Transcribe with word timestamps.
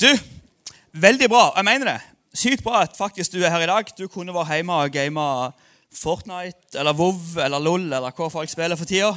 Du, 0.00 0.08
veldig 0.96 1.26
bra. 1.28 1.50
Jeg 1.56 1.64
mener 1.64 1.90
det. 1.90 1.98
Sykt 2.32 2.62
bra 2.64 2.78
at 2.86 2.94
faktisk 2.96 3.34
du 3.34 3.42
er 3.42 3.50
her 3.52 3.66
i 3.66 3.68
dag. 3.68 3.90
Du 3.98 4.06
kunne 4.08 4.32
vært 4.32 4.54
hjemme 4.54 4.78
og 4.80 4.94
gama 4.94 5.24
Fortnite 5.92 6.78
eller 6.80 6.96
WoW 6.96 7.36
eller 7.44 7.60
LOL 7.60 7.84
eller 7.84 8.14
hva 8.16 8.28
folk 8.32 8.48
spiller 8.48 8.80
for 8.80 8.88
tida. 8.88 9.10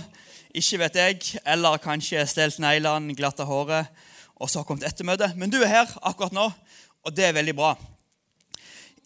Ikke 0.51 0.81
vet 0.81 0.99
jeg. 0.99 1.21
Eller 1.47 1.79
kanskje 1.79 2.25
stelt 2.27 2.59
neglene, 2.59 3.15
glatta 3.15 3.47
håret 3.47 3.88
og 4.35 4.51
så 4.51 4.65
kommet 4.67 4.83
ettermøte. 4.89 5.31
Men 5.39 5.54
du 5.54 5.61
er 5.61 5.71
her 5.71 5.96
akkurat 6.04 6.36
nå, 6.36 6.50
og 6.52 7.15
det 7.15 7.29
er 7.29 7.38
veldig 7.39 7.55
bra. 7.55 7.77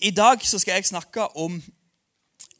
I 0.01 0.09
dag 0.09 0.41
så 0.41 0.57
skal 0.57 0.79
jeg 0.79 0.89
snakke 0.89 1.29
om 1.37 1.61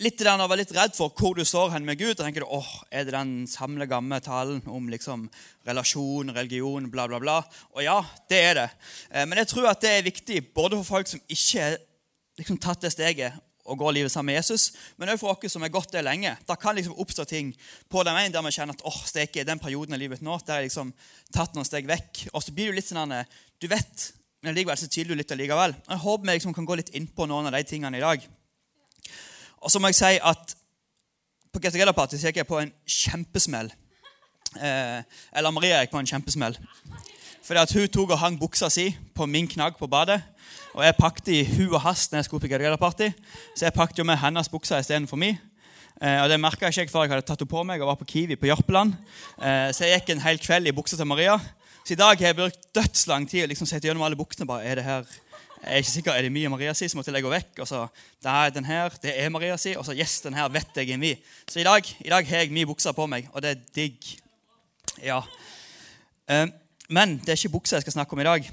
litt 0.04 0.20
der 0.21 0.38
å 0.38 0.45
være 0.45 0.61
litt 0.61 0.73
redd 0.77 0.93
for 0.98 1.14
hvor 1.18 1.34
du 1.38 1.43
står 1.48 1.71
hen 1.73 1.86
med 1.88 1.97
Gud. 1.97 2.14
og 2.14 2.21
tenker 2.21 2.46
du, 2.46 2.50
åh, 2.54 2.84
Er 2.91 3.05
det 3.05 3.16
den 3.16 3.47
samle 3.47 3.88
gamle 3.89 4.20
talen 4.21 4.61
om 4.66 4.89
liksom 4.89 5.27
relasjon, 5.66 6.34
religion, 6.36 6.89
bla, 6.91 7.07
bla, 7.07 7.20
bla? 7.20 7.41
Og 7.73 7.84
ja, 7.84 7.97
det 8.29 8.38
er 8.38 8.54
det. 8.61 8.70
Eh, 9.11 9.25
men 9.25 9.41
jeg 9.41 9.47
tror 9.54 9.71
at 9.71 9.82
det 9.82 9.91
er 9.91 10.05
viktig 10.05 10.54
både 10.54 10.78
for 10.78 10.97
folk 10.97 11.07
som 11.07 11.21
ikke 11.28 11.64
har 11.64 11.78
liksom, 12.37 12.60
tatt 12.61 12.82
det 12.82 12.93
steget 12.93 13.43
og 13.68 13.82
går 13.82 13.97
livet 13.97 14.11
sammen 14.14 14.32
med 14.32 14.37
Jesus, 14.37 14.71
men 14.96 15.10
også 15.10 15.25
for 15.25 15.43
oss 15.43 15.51
som 15.51 15.65
har 15.65 15.73
gått 15.73 15.92
det 15.92 16.06
lenge. 16.06 16.37
Da 16.48 16.56
kan 16.56 16.78
liksom 16.78 16.95
oppstå 16.95 17.25
ting 17.28 17.50
på 17.92 18.04
den 18.07 18.15
veien 18.15 18.32
der 18.32 18.45
vi 18.45 18.54
kjenner 18.56 18.78
at 18.78 18.86
åh, 18.87 19.01
steke, 19.09 19.43
den 19.43 19.59
perioden 19.59 19.98
av 19.98 20.00
livet 20.00 20.23
nå, 20.23 20.37
der 20.48 20.61
jeg 20.61 20.70
liksom 20.70 20.93
tatt 21.36 21.57
noen 21.57 21.68
steg 21.68 21.89
vekk. 21.89 22.29
Og 22.32 22.45
så 22.45 22.54
blir 22.56 22.71
du 22.71 22.78
litt 22.78 22.87
sånn 22.87 23.11
Du 23.59 23.68
vet, 23.68 24.11
men 24.45 24.56
likevel 24.56 24.78
så 24.78 24.87
tviler 24.87 25.18
du 25.18 25.20
litt 25.20 25.34
allikevel. 25.34 25.73
Jeg 25.89 26.04
håper 26.06 26.29
vi 26.29 26.37
liksom 26.37 26.56
kan 26.56 26.70
gå 26.70 26.78
litt 26.79 26.93
inn 26.95 27.09
på 27.09 27.25
noen 27.28 27.50
av 27.50 27.57
de 27.57 27.65
tingene 27.68 27.98
i 27.98 28.06
dag. 28.06 28.23
Og 29.61 29.71
så 29.71 29.82
må 29.82 29.92
jeg 29.92 30.00
si 30.00 30.14
at 30.21 30.56
på 31.54 31.61
Get 31.64 31.74
Together 31.74 31.96
Party 31.96 32.20
gikk 32.22 32.42
jeg 32.42 32.48
på 32.48 32.59
en 32.61 32.72
kjempesmell. 32.86 33.72
Eh, 34.58 35.02
eller 35.34 35.53
Maria 35.56 35.81
gikk 35.81 35.95
på 35.95 36.02
en 36.02 36.09
kjempesmell. 36.09 36.58
Fordi 37.48 37.62
at 37.64 37.73
Hun 37.73 37.88
tok 37.88 38.12
og 38.12 38.20
hang 38.20 38.39
buksa 38.39 38.70
si 38.70 38.89
på 39.16 39.25
min 39.25 39.48
knagg 39.48 39.78
på 39.80 39.88
badet. 39.88 40.22
Og 40.75 40.84
jeg 40.86 40.98
pakket 41.00 41.30
i 41.34 41.44
hu 41.56 41.73
og 41.73 41.81
hast 41.81 42.12
når 42.12 42.20
jeg 42.20 42.25
skulle 42.25 42.44
på 42.44 42.50
Get 42.52 42.59
Together 42.59 42.78
Party. 42.78 43.09
Så 43.56 43.66
jeg 43.66 43.73
pakket 43.73 43.98
jo 43.98 44.04
med 44.04 44.20
hennes 44.22 44.50
buksa 44.50 44.80
istedenfor 44.80 45.18
mi. 45.18 45.31
Eh, 46.02 46.22
og 46.22 46.30
Det 46.30 46.40
merka 46.40 46.68
ikke 46.70 46.92
før 46.92 47.08
jeg 47.08 47.16
hadde 47.16 47.26
tatt 47.26 47.40
henne 47.42 47.50
på 47.50 47.64
meg 47.66 47.81
og 47.81 47.88
var 47.88 47.98
på 47.98 48.06
Kiwi 48.06 48.36
på 48.36 48.50
Jørpeland. 48.52 48.94
Eh, 49.42 49.72
så 49.74 49.88
jeg 49.88 50.02
gikk 50.02 50.12
en 50.14 50.26
hel 50.28 50.38
kveld 50.38 50.68
i 50.68 50.76
buksa 50.76 50.98
til 50.98 51.09
Maria. 51.09 51.40
Så 51.88 51.96
i 51.96 51.98
dag 51.98 52.20
har 52.20 52.28
jeg 52.28 52.36
brukt 52.36 52.68
dødslang 52.76 53.26
tid 53.30 53.46
å 53.46 53.50
liksom 53.50 53.66
sette 53.66 53.88
gjennom 53.88 54.03
alle 54.03 54.20
buksene. 54.20 54.46
bare, 54.46 54.66
er 54.66 54.76
det 54.76 54.84
her 54.84 55.06
jeg 55.68 55.76
er 55.76 55.84
ikke 55.84 55.92
sikker, 55.92 56.12
er 56.16 56.26
det 56.26 56.32
mye 56.32 56.50
Maria 56.50 56.73
si, 56.78 56.88
så 56.88 56.98
måtte 56.98 57.12
jeg 57.12 57.26
gå 57.26 57.32
vekk. 57.32 57.60
og 57.64 57.68
så, 57.68 57.88
det 58.23 58.32
er 58.32 58.54
den 58.56 58.66
her, 58.66 58.94
det 59.04 59.14
er 59.20 59.30
Maria 59.30 59.58
si, 59.60 59.76
og 59.76 59.86
så 59.86 59.96
yes, 59.96 60.22
den 60.24 60.38
her 60.38 60.48
vet 60.50 60.80
jeg 60.80 60.92
er 60.96 61.02
mi. 61.02 61.14
Så 61.48 61.59
i 61.59 61.68
dag, 61.68 61.92
i 62.00 62.09
dag 62.09 62.28
har 62.28 62.46
jeg 62.46 62.54
mye 62.56 62.70
bukser 62.70 62.96
på 62.96 63.08
meg, 63.08 63.28
og 63.34 63.44
det 63.44 63.52
er 63.52 63.66
digg. 63.76 64.12
Ja. 65.04 65.22
Um, 66.32 66.54
men 66.90 67.18
det 67.20 67.34
er 67.34 67.40
ikke 67.40 67.58
bukser 67.59 67.78
jeg 67.78 67.88
skal 67.88 68.00
snakke 68.00 68.16
om 68.16 68.24
i 68.24 68.30
dag. 68.30 68.50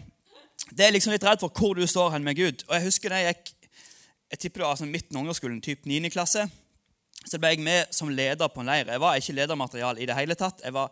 Det 0.70 0.86
er 0.86 0.94
liksom 0.94 1.14
litt 1.14 1.24
redd 1.24 1.42
for 1.42 1.54
hvor 1.54 1.78
du 1.78 1.86
står 1.86 2.12
hen 2.16 2.24
med 2.26 2.36
Gud. 2.36 2.66
Og 2.68 2.74
Jeg 2.74 2.88
husker 2.90 3.14
da 3.14 3.22
jeg 3.22 3.34
gikk 3.34 3.54
jeg 4.34 4.40
tipper 4.40 4.64
det 4.64 4.66
var 4.66 4.78
sånn 4.80 4.90
midten 4.90 5.14
av 5.14 5.20
ungdomsskolen, 5.22 5.60
typ 5.62 5.84
9. 5.86 6.08
klasse. 6.10 6.42
Så 7.22 7.38
ble 7.38 7.52
jeg 7.52 7.62
med 7.62 7.92
som 7.94 8.08
leder 8.10 8.48
på 8.50 8.64
en 8.64 8.66
leir. 8.66 8.88
Jeg 8.90 9.02
var 9.02 9.18
ikke 9.20 9.36
ledermaterial 9.36 10.00
i 10.02 10.08
det 10.10 10.16
hele 10.18 10.34
tatt. 10.34 10.64
Jeg 10.64 10.74
var 10.74 10.90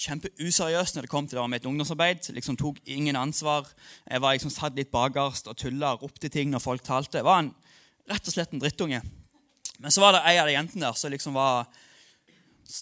kjempeuseriøs 0.00 0.94
når 0.94 1.06
det 1.06 1.12
kom 1.12 1.28
til 1.28 1.38
det 1.40 1.46
med 1.50 1.60
et 1.60 1.68
ungdomsarbeid. 1.68 2.30
liksom 2.36 2.56
Tok 2.56 2.80
ingen 2.86 3.16
ansvar. 3.16 3.68
Jeg 4.08 4.22
var 4.22 4.34
liksom 4.36 4.52
satt 4.54 4.78
litt 4.78 4.90
bakerst 4.90 5.50
og 5.50 5.56
tulla 5.56 5.94
og 5.94 6.06
ropte 6.06 6.28
ting 6.28 6.50
når 6.50 6.64
folk 6.64 6.84
talte. 6.86 7.20
Jeg 7.20 7.28
var 7.28 7.44
en, 7.44 7.52
rett 8.10 8.26
og 8.26 8.34
slett 8.34 8.52
en 8.54 8.62
drittunge. 8.62 9.02
Men 9.78 9.92
så 9.92 10.02
var 10.02 10.16
det 10.16 10.24
ei 10.28 10.36
av 10.40 10.48
de 10.48 10.56
jentene 10.56 10.86
der 10.86 10.98
som 10.98 11.12
liksom 11.12 11.36
var 11.36 11.68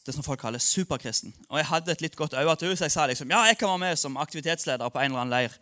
det 0.07 0.13
som 0.13 0.25
folk 0.25 0.41
kaller 0.41 0.61
superkristen. 0.61 1.33
Og 1.49 1.61
jeg 1.61 1.69
hadde 1.71 1.93
et 1.95 2.03
litt 2.05 2.17
godt 2.17 2.35
øye 2.37 2.57
til 2.57 2.69
henne, 2.69 2.77
så 2.77 2.85
jeg 2.85 2.93
sa 2.93 3.07
liksom, 3.09 3.31
ja, 3.33 3.47
jeg 3.49 3.57
kan 3.59 3.71
være 3.73 3.85
med 3.87 3.97
som 3.97 4.19
aktivitetsleder 4.21 4.91
på 4.93 5.01
en 5.01 5.13
eller 5.13 5.23
annen 5.23 5.33
leir. 5.33 5.55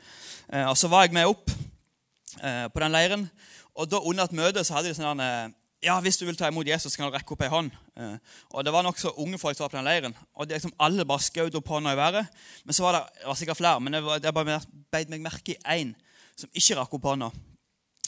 Eh, 0.53 0.67
og 0.67 0.77
så 0.79 0.91
var 0.91 1.07
jeg 1.07 1.15
med 1.15 1.31
opp 1.31 1.53
eh, 2.43 2.67
på 2.73 2.83
den 2.83 2.95
leiren. 2.95 3.29
Og 3.77 3.91
da 3.91 4.01
under 4.01 4.27
et 4.27 4.35
møte 4.35 4.65
så 4.65 4.79
hadde 4.79 4.91
de 4.91 4.99
sånn 4.99 5.23
eh, 5.23 5.53
ja, 5.87 5.97
hvis 6.03 6.19
du 6.19 6.25
vil 6.27 6.37
ta 6.39 6.51
imot 6.51 6.67
Jesus, 6.67 6.97
kan 6.99 7.07
du 7.07 7.15
rekke 7.15 7.37
opp 7.37 7.43
ei 7.47 7.51
hånd. 7.53 7.75
Eh, 7.97 8.17
og 8.51 8.65
Det 8.67 8.73
var 8.75 8.85
nokså 8.87 9.15
unge 9.23 9.39
folk 9.39 9.57
som 9.57 9.67
var 9.67 9.75
på 9.75 9.79
den 9.79 9.87
leiren. 9.87 10.17
og 10.35 10.51
liksom 10.51 10.75
Alle 10.83 11.07
bare 11.07 11.23
skjøt 11.23 11.55
opp 11.55 11.69
hånda 11.69 11.95
i 11.95 11.99
været. 11.99 12.27
Men 12.65 12.75
så 12.75 12.87
var 12.87 12.99
det, 12.99 13.03
det 13.21 13.29
var 13.31 13.39
sikkert 13.39 13.61
flere, 13.61 13.81
men 13.81 13.93
det, 13.93 14.03
det 14.23 14.35
bare 14.35 14.61
beit 14.93 15.13
meg 15.13 15.23
merke 15.23 15.55
i 15.55 15.61
én 15.79 15.95
som 16.37 16.51
ikke 16.53 16.77
rakk 16.81 16.97
opp 16.99 17.07
hånda. 17.07 17.31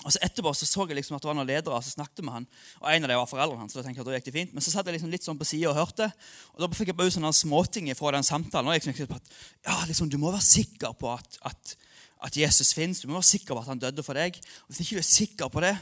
Og 0.04 0.14
så 0.14 0.20
Etterpå 0.22 0.52
så, 0.54 0.66
så 0.66 0.84
jeg 0.86 0.98
liksom 0.98 1.16
at 1.16 1.24
det 1.24 1.28
var 1.30 1.36
noen 1.38 1.48
ledere 1.48 1.78
som 1.82 1.96
snakket 1.96 2.22
med 2.22 2.34
han, 2.36 2.46
og 2.78 2.86
en 2.92 3.06
av 3.06 3.10
dem 3.10 3.18
var 3.18 3.30
foreldrene 3.30 3.64
hans. 3.64 3.74
så 3.74 3.80
da 3.80 3.86
tenkte 3.86 3.98
jeg 3.98 4.06
at 4.06 4.10
da 4.10 4.18
gikk 4.18 4.28
det 4.28 4.34
fint. 4.36 4.54
Men 4.54 4.62
så 4.62 4.70
satt 4.70 4.86
jeg 4.86 4.94
liksom 4.94 5.10
litt 5.10 5.26
sånn 5.26 5.40
på 5.40 5.48
sida 5.48 5.72
og 5.72 5.78
hørte. 5.78 6.10
og 6.54 6.62
Da 6.62 6.68
fikk 6.70 6.92
jeg 6.92 6.98
bare 7.00 7.14
sånne 7.14 7.32
småting 7.34 7.90
fra 7.98 8.14
den 8.14 8.26
samtalen. 8.26 8.70
og 8.70 8.76
jeg 8.76 8.86
liksom 8.86 9.10
på 9.10 9.18
at 9.18 9.32
ja, 9.66 9.76
liksom, 9.90 10.10
Du 10.10 10.18
må 10.22 10.30
være 10.30 10.46
sikker 10.46 10.94
på 10.94 11.10
at, 11.10 11.38
at, 11.50 11.74
at 12.22 12.36
Jesus 12.36 12.72
fins. 12.74 13.02
Du 13.02 13.08
må 13.08 13.18
være 13.18 13.32
sikker 13.34 13.54
på 13.54 13.64
at 13.64 13.72
han 13.74 13.82
døde 13.82 14.06
for 14.06 14.14
deg. 14.14 14.38
Og 14.38 14.70
Hvis 14.70 14.84
ikke 14.86 15.00
du 15.00 15.02
er 15.02 15.10
sikker 15.10 15.50
på 15.50 15.66
det, 15.66 15.74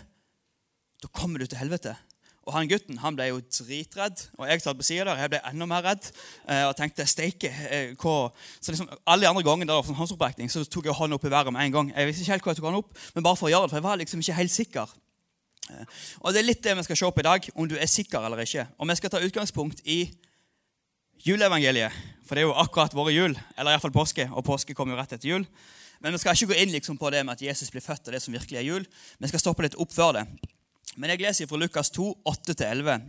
da 1.03 1.11
kommer 1.13 1.43
du 1.43 1.47
til 1.47 1.61
helvete. 1.61 1.97
Og 2.47 2.55
han 2.55 2.69
gutten 2.71 3.01
han 3.03 3.17
ble 3.19 3.27
jo 3.33 3.41
dritredd, 3.43 4.21
og 4.39 4.47
jeg 4.47 4.63
satt 4.63 4.79
på 4.79 4.87
sida 4.87 5.09
der. 5.09 5.19
Jeg 5.25 5.33
ble 5.33 5.41
enda 5.49 5.67
mer 5.67 5.83
redd 5.83 6.05
eh, 6.07 6.63
og 6.69 6.77
tenkte 6.79 7.07
steike 7.11 7.51
eh, 7.51 7.89
hva 7.99 8.29
Så 8.61 8.71
liksom, 8.71 8.87
Alle 9.03 9.27
de 9.27 9.31
andre 9.33 9.43
gangene 9.47 9.67
der 9.67 9.81
var 9.81 9.99
håndsopprekning, 9.99 10.51
så 10.53 10.63
tok 10.63 10.87
jeg 10.87 10.95
hånda 10.95 11.19
opp 11.19 11.27
i 11.27 11.33
været 11.33 11.51
med 11.55 11.67
en 11.67 11.75
gang. 11.75 11.91
Jeg 11.91 12.11
visste 12.11 12.23
ikke 12.23 12.37
helt 12.37 12.47
hva 12.47 12.55
jeg 12.55 12.61
tok 12.61 12.69
hånda 12.71 12.83
opp, 12.85 13.03
men 13.17 13.27
bare 13.27 13.41
for 13.41 13.51
å 13.51 13.53
gjøre 13.53 13.67
det, 13.67 13.75
for 13.75 13.81
jeg 13.81 13.89
var 13.89 14.01
liksom 14.03 14.23
ikke 14.23 14.39
helt 14.39 14.55
sikker. 14.55 14.95
Eh, 15.75 15.99
og 16.23 16.33
Det 16.37 16.43
er 16.43 16.47
litt 16.47 16.63
det 16.63 16.77
vi 16.79 16.87
skal 16.87 17.03
se 17.03 17.13
på 17.19 17.25
i 17.25 17.29
dag, 17.33 17.51
om 17.57 17.71
du 17.73 17.75
er 17.75 17.91
sikker 17.91 18.31
eller 18.31 18.47
ikke. 18.47 18.69
Og 18.79 18.93
Vi 18.93 18.99
skal 19.03 19.17
ta 19.17 19.25
utgangspunkt 19.27 19.83
i 19.83 20.01
juleevangeliet, 21.27 22.03
for 22.23 22.39
det 22.39 22.45
er 22.45 22.47
jo 22.47 22.59
akkurat 22.63 22.95
våre 22.95 23.11
jul. 23.11 23.35
Eller 23.59 23.75
iallfall 23.75 23.95
påske, 23.95 24.31
og 24.31 24.47
påske 24.47 24.75
kommer 24.75 24.95
jo 24.95 25.03
rett 25.03 25.19
etter 25.19 25.35
jul. 25.35 25.49
Men 25.99 26.15
vi 26.15 26.23
skal 26.23 26.37
ikke 26.37 26.53
gå 26.53 26.63
inn 26.63 26.71
liksom 26.71 26.99
på 27.01 27.11
det 27.11 27.25
med 27.27 27.35
at 27.35 27.43
Jesus 27.43 27.73
blir 27.75 27.83
født, 27.83 28.07
og 28.07 28.15
det 28.15 28.23
som 28.23 28.35
virkelig 28.37 28.61
er 28.61 28.69
jul. 28.69 28.87
Vi 29.19 29.31
skal 29.33 29.43
stoppe 29.43 29.67
litt 29.67 29.75
opp 29.81 29.91
før 29.91 30.21
det. 30.21 30.29
Men 30.95 31.13
jeg 31.13 31.25
leser 31.25 31.51
fra 31.51 31.59
Lukas 31.61 31.91
2, 31.91 32.13
8-11. 32.25 33.01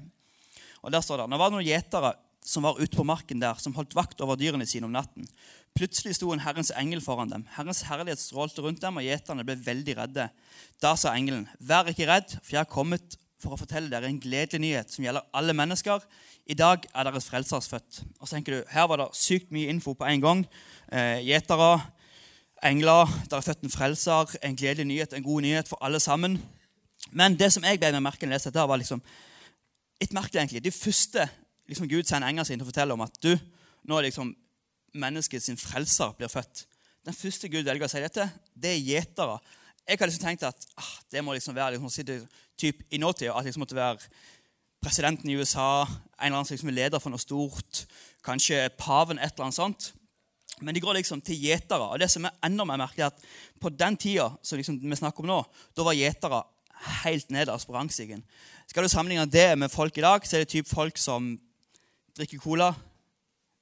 Og 0.82 0.92
Der 0.92 1.04
står 1.04 1.22
det 1.22 1.30
Nå 1.30 1.38
var 1.38 1.52
det 1.52 1.58
noen 1.58 1.68
gjetere 1.68 2.16
som 2.48 2.64
var 2.64 2.80
ute 2.80 2.96
på 2.96 3.04
marken 3.04 3.42
der, 3.42 3.60
som 3.60 3.76
holdt 3.76 3.96
vakt 3.98 4.22
over 4.24 4.40
dyrene 4.40 4.66
sine 4.68 4.88
om 4.88 4.94
natten. 4.96 5.28
Plutselig 5.76 6.16
sto 6.16 6.32
en 6.32 6.42
Herrens 6.42 6.72
engel 6.80 7.02
foran 7.04 7.30
dem. 7.30 7.44
Herrens 7.58 7.84
herlighet 7.90 8.22
strålte 8.22 8.64
rundt 8.64 8.82
dem, 8.82 8.98
og 8.98 9.04
gjeterne 9.04 9.44
ble 9.46 9.58
veldig 9.66 9.98
redde. 10.00 10.30
Da 10.82 10.94
sa 10.98 11.12
engelen, 11.18 11.46
vær 11.60 11.90
ikke 11.92 12.08
redd, 12.08 12.38
for 12.40 12.56
jeg 12.56 12.64
har 12.64 12.72
kommet 12.72 13.18
for 13.42 13.54
å 13.54 13.60
fortelle 13.60 13.92
dere 13.92 14.10
en 14.10 14.22
gledelig 14.22 14.64
nyhet 14.64 14.96
som 14.96 15.06
gjelder 15.06 15.28
alle 15.38 15.54
mennesker. 15.58 16.08
I 16.50 16.56
dag 16.58 16.88
er 16.88 17.10
deres 17.10 17.28
frelsers 17.30 17.68
født. 17.70 18.02
Og 18.18 18.26
så 18.26 18.38
tenker 18.38 18.56
du, 18.56 18.72
Her 18.72 18.88
var 18.90 19.04
det 19.04 19.12
sykt 19.20 19.52
mye 19.54 19.70
info 19.70 19.94
på 19.94 20.08
en 20.08 20.24
gang. 20.24 20.46
Eh, 20.90 21.20
gjetere, 21.28 21.82
engler, 22.66 23.12
der 23.30 23.38
er 23.38 23.46
født 23.46 23.68
en 23.68 23.74
frelser, 23.74 24.34
en 24.42 24.58
gledelig 24.58 24.88
nyhet, 24.88 25.14
en 25.14 25.28
god 25.28 25.46
nyhet 25.46 25.70
for 25.70 25.84
alle 25.84 26.00
sammen. 26.02 26.40
Men 27.12 27.38
det 27.40 27.52
som 27.54 27.66
jeg 27.66 27.80
ble 27.80 27.92
med 27.96 28.06
merke 28.06 28.30
lese 28.30 28.52
der, 28.54 28.68
var 28.68 28.80
liksom 28.80 29.02
litt 30.02 30.14
merkelig. 30.14 30.42
egentlig. 30.42 30.64
De 30.64 30.72
første 30.72 31.28
liksom, 31.68 31.88
Gud 31.90 32.08
sender 32.08 32.30
engelen 32.30 32.48
sin 32.48 32.60
til 32.60 32.68
å 32.68 32.72
fortelle 32.72 32.96
om 32.96 33.06
at 33.06 33.22
du, 33.24 33.34
nå 33.88 33.98
er 33.98 34.10
liksom 34.10 34.34
mennesket 34.98 35.44
sin 35.44 35.60
frelser 35.60 36.16
blir 36.18 36.32
født. 36.32 36.66
Den 37.08 37.16
første 37.16 37.50
Gud 37.52 37.68
velger 37.68 37.88
å 37.88 37.92
si 37.92 38.04
dette, 38.04 38.26
det 38.56 38.74
er 38.74 38.84
gjetere. 38.84 39.38
Jeg 39.88 40.00
hadde 40.00 40.10
liksom 40.12 40.26
tenkt 40.26 40.48
at 40.48 40.66
ah, 40.76 40.96
det 41.12 41.24
må 41.24 41.36
liksom 41.36 41.56
være 41.56 41.78
liksom, 41.78 42.26
typ, 42.60 42.82
i 42.92 43.00
nåtida. 43.00 43.32
At 43.32 43.46
det 43.46 43.54
liksom 43.54 43.64
måtte 43.64 43.78
være 43.78 44.10
presidenten 44.84 45.30
i 45.32 45.38
USA, 45.40 45.86
en 45.86 46.28
eller 46.28 46.40
annen 46.40 46.50
som 46.50 46.58
liksom 46.58 46.72
er 46.74 46.80
leder 46.82 47.02
for 47.02 47.14
noe 47.14 47.22
stort, 47.22 47.86
kanskje 48.26 48.66
paven, 48.80 49.22
et 49.22 49.32
eller 49.32 49.48
annet 49.48 49.60
sånt. 49.60 49.92
Men 50.60 50.76
de 50.76 50.82
går 50.84 50.98
liksom 50.98 51.22
til 51.24 51.40
gjetere. 51.40 51.88
Og 51.88 52.02
det 52.02 52.10
som 52.12 52.26
er 52.28 52.36
enda 52.46 52.66
mer 52.68 52.82
merkelig, 52.82 53.06
er 53.06 53.14
at 53.14 53.62
på 53.62 53.72
den 53.72 53.98
tida 54.00 54.28
som 54.42 54.60
liksom 54.60 54.80
vi 54.82 55.00
snakker 55.00 55.24
om 55.24 55.32
nå, 55.32 55.40
da 55.78 55.86
var 55.86 55.98
gjetere 55.98 56.42
helt 57.04 57.32
nederst 57.34 57.68
på 57.68 57.76
rangstigen. 57.76 58.24
Skal 58.68 58.84
du 58.84 58.92
sammenligne 58.92 59.26
det 59.32 59.58
med 59.58 59.72
folk 59.72 59.98
i 59.98 60.04
dag, 60.06 60.28
så 60.28 60.38
er 60.38 60.46
det 60.46 60.54
typ 60.54 60.68
folk 60.70 60.98
som 60.98 61.36
drikker 62.18 62.42
cola, 62.42 62.74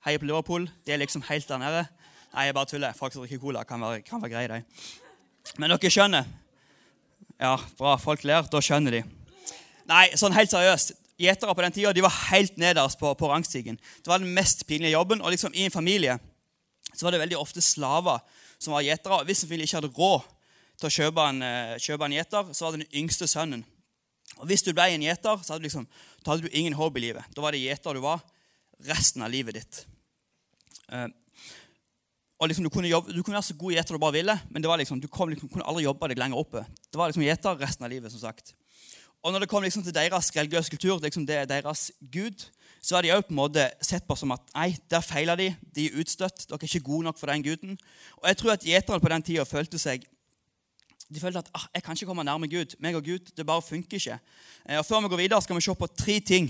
heier 0.05 0.21
på 0.21 0.27
Liverpool. 0.29 0.69
Det 0.85 0.93
er 0.93 1.01
liksom 1.01 1.23
helt 1.29 1.47
der 1.49 1.61
nede. 1.61 1.85
Nei, 2.33 2.47
jeg 2.47 2.55
bare 2.57 2.69
tuller. 2.69 2.95
Folk 2.97 3.13
som 3.13 3.23
drikker 3.23 3.39
cola, 3.39 3.63
kan 3.63 3.81
være, 3.81 4.01
kan 4.05 4.21
være 4.21 4.33
greie, 4.33 4.47
de. 4.47 4.61
Men 5.61 5.71
dere 5.71 5.91
skjønner? 5.91 6.27
Ja, 7.39 7.55
bra. 7.77 7.95
Folk 8.01 8.23
ler. 8.27 8.47
Da 8.51 8.61
skjønner 8.63 8.99
de. 8.99 9.01
Nei, 9.89 10.05
sånn 10.17 10.35
helt 10.35 10.51
seriøst. 10.51 10.95
Gjetere 11.21 11.55
på 11.55 11.63
den 11.63 11.75
tida 11.75 11.93
de 11.95 12.03
var 12.03 12.15
helt 12.29 12.57
nederst 12.59 12.99
på, 12.99 13.13
på 13.15 13.29
rangstigen. 13.31 13.77
Det 14.03 14.11
var 14.11 14.19
den 14.19 14.33
mest 14.35 14.65
pinlige 14.67 14.95
jobben. 14.95 15.21
Og 15.21 15.31
liksom 15.31 15.55
i 15.55 15.67
en 15.67 15.73
familie 15.73 16.17
så 16.91 17.05
var 17.05 17.15
det 17.15 17.21
veldig 17.23 17.37
ofte 17.39 17.63
slaver 17.63 18.23
som 18.59 18.75
var 18.75 18.83
gjetere. 18.85 19.23
Hvis 19.27 19.43
en 19.43 19.51
familie 19.51 19.69
ikke 19.69 19.79
hadde 19.79 19.93
råd 19.95 20.27
til 20.79 20.89
å 20.89 20.95
kjøpe 20.97 21.25
en, 21.29 21.41
eh, 21.41 21.77
kjøpe 21.81 22.05
en 22.05 22.15
gjeter, 22.17 22.53
så 22.53 22.65
var 22.65 22.75
det 22.75 22.85
den 22.85 23.01
yngste 23.03 23.27
sønnen. 23.27 23.65
Og 24.37 24.47
Hvis 24.47 24.63
du 24.63 24.73
ble 24.73 24.89
en 24.91 25.01
gjeter, 25.01 25.43
så 25.43 25.53
hadde, 25.53 25.63
liksom, 25.63 25.87
da 26.23 26.31
hadde 26.31 26.47
du 26.47 26.49
ingen 26.51 26.73
håp 26.73 26.97
i 26.97 27.05
livet. 27.07 27.23
Da 27.35 27.41
var 27.41 27.51
det 27.51 27.63
gjeter 27.63 27.93
du 27.93 28.01
var 28.03 28.23
resten 28.83 29.21
av 29.21 29.31
livet 29.31 29.55
ditt. 29.55 29.85
Uh, 30.91 31.07
og 32.39 32.49
liksom, 32.49 32.65
du, 32.67 32.69
kunne 32.69 32.89
jobbe, 32.91 33.13
du 33.15 33.23
kunne 33.23 33.37
være 33.37 33.47
så 33.47 33.55
god 33.55 33.77
gjeter 33.77 33.95
du 33.95 34.01
bare 34.01 34.17
ville, 34.17 34.35
men 34.51 34.61
det 34.61 34.67
var 34.67 34.77
liksom, 34.81 34.99
du 34.99 35.07
kom, 35.07 35.29
liksom, 35.31 35.49
kunne 35.49 35.65
aldri 35.65 35.85
jobbe 35.85 36.09
deg 36.11 36.19
lenger 36.19 36.41
oppe. 36.41 36.65
Det 36.91 36.99
var 36.99 37.09
liksom 37.09 37.23
gjeter 37.23 37.61
resten 37.61 37.87
av 37.87 37.93
livet. 37.93 38.11
som 38.11 38.19
sagt. 38.19 38.53
Og 39.23 39.31
når 39.31 39.45
det 39.45 39.49
kom 39.49 39.63
liksom 39.63 39.83
til 39.83 39.95
deres 39.95 40.29
religiøse 40.35 40.69
kultur, 40.69 40.99
liksom 41.01 41.25
det 41.25 41.37
er 41.39 41.47
deres 41.49 41.87
gud, 42.11 42.43
så 42.85 42.97
har 42.97 43.01
de 43.01 43.15
på 43.25 43.33
en 43.33 43.39
måte 43.39 43.63
sett 43.81 44.05
på 44.05 44.17
som 44.19 44.35
at 44.35 44.43
nei, 44.53 44.75
der 44.91 45.01
feiler 45.01 45.39
de. 45.39 45.47
De 45.73 45.87
er 45.87 45.95
utstøtt. 45.97 46.45
Dere 46.45 46.59
er 46.59 46.67
ikke 46.67 46.85
gode 46.91 47.07
nok 47.07 47.17
for 47.17 47.31
den 47.31 47.41
guden. 47.41 47.79
Og 48.21 48.27
jeg 48.29 48.37
tror 48.37 48.53
at 48.53 48.67
gjeterne 48.67 49.01
på 49.01 49.09
den 49.09 49.25
tida 49.25 49.47
følte 49.49 49.81
seg 49.81 50.05
de 51.13 51.21
følte 51.21 51.39
at 51.43 51.49
ah, 51.53 51.67
jeg 51.73 51.83
kan 51.83 51.97
ikke 51.97 52.09
komme 52.09 52.23
nærme 52.25 52.49
Gud. 52.49 52.75
Meg 52.81 52.95
og 52.97 53.03
Gud, 53.05 53.31
det 53.37 53.45
bare 53.45 53.61
funker 53.61 53.99
ikke. 53.99 54.19
Eh, 54.69 54.77
og 54.79 54.85
Før 54.85 55.01
vi 55.01 55.11
går 55.13 55.21
videre, 55.21 55.41
skal 55.41 55.55
vi 55.55 55.61
se 55.61 55.75
på 55.75 55.87
tre 55.87 56.19
ting 56.19 56.49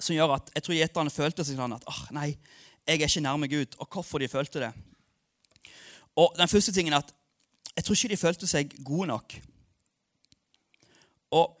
som 0.00 0.14
gjør 0.14 0.34
at 0.36 0.50
jeg 0.54 0.62
tror 0.62 0.76
gjeterne 0.76 1.14
følte 1.14 1.44
seg 1.46 1.56
sånn 1.56 1.76
at 1.76 1.84
ah, 1.88 2.02
nei, 2.12 2.28
jeg 2.86 3.00
er 3.00 3.08
ikke 3.08 3.24
nærme 3.24 3.48
Gud, 3.48 3.76
og 3.78 3.88
hvorfor 3.88 4.20
de 4.20 4.28
følte 4.28 4.60
det. 4.66 4.72
Og 6.16 6.34
Den 6.38 6.48
første 6.48 6.72
tingen 6.72 6.92
er 6.92 7.04
at 7.04 7.12
jeg 7.76 7.84
tror 7.84 7.96
ikke 7.96 8.12
de 8.12 8.20
følte 8.20 8.48
seg 8.48 8.76
gode 8.84 9.08
nok. 9.10 9.36
Og 11.36 11.56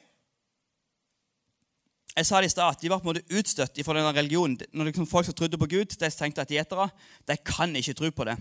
jeg 2.16 2.26
sa 2.26 2.40
det 2.40 2.48
i 2.48 2.54
stad 2.54 2.78
De 2.80 2.88
var 2.88 3.00
på 3.02 3.04
en 3.04 3.12
måte 3.12 3.38
utstøtt 3.38 3.80
fra 3.84 3.96
denne 3.96 4.12
religionen. 4.16 4.56
Når 4.72 4.90
liksom 4.90 5.08
folk 5.08 5.26
som 5.26 5.36
trodde 5.36 5.58
på 5.60 5.68
Gud, 5.68 5.96
de 5.96 6.10
tenkte 6.10 6.44
at 6.44 6.52
gjetere 6.52 6.88
de 7.28 7.36
kan 7.44 7.76
ikke 7.76 7.96
tro 7.98 8.10
på 8.10 8.28
det. 8.28 8.36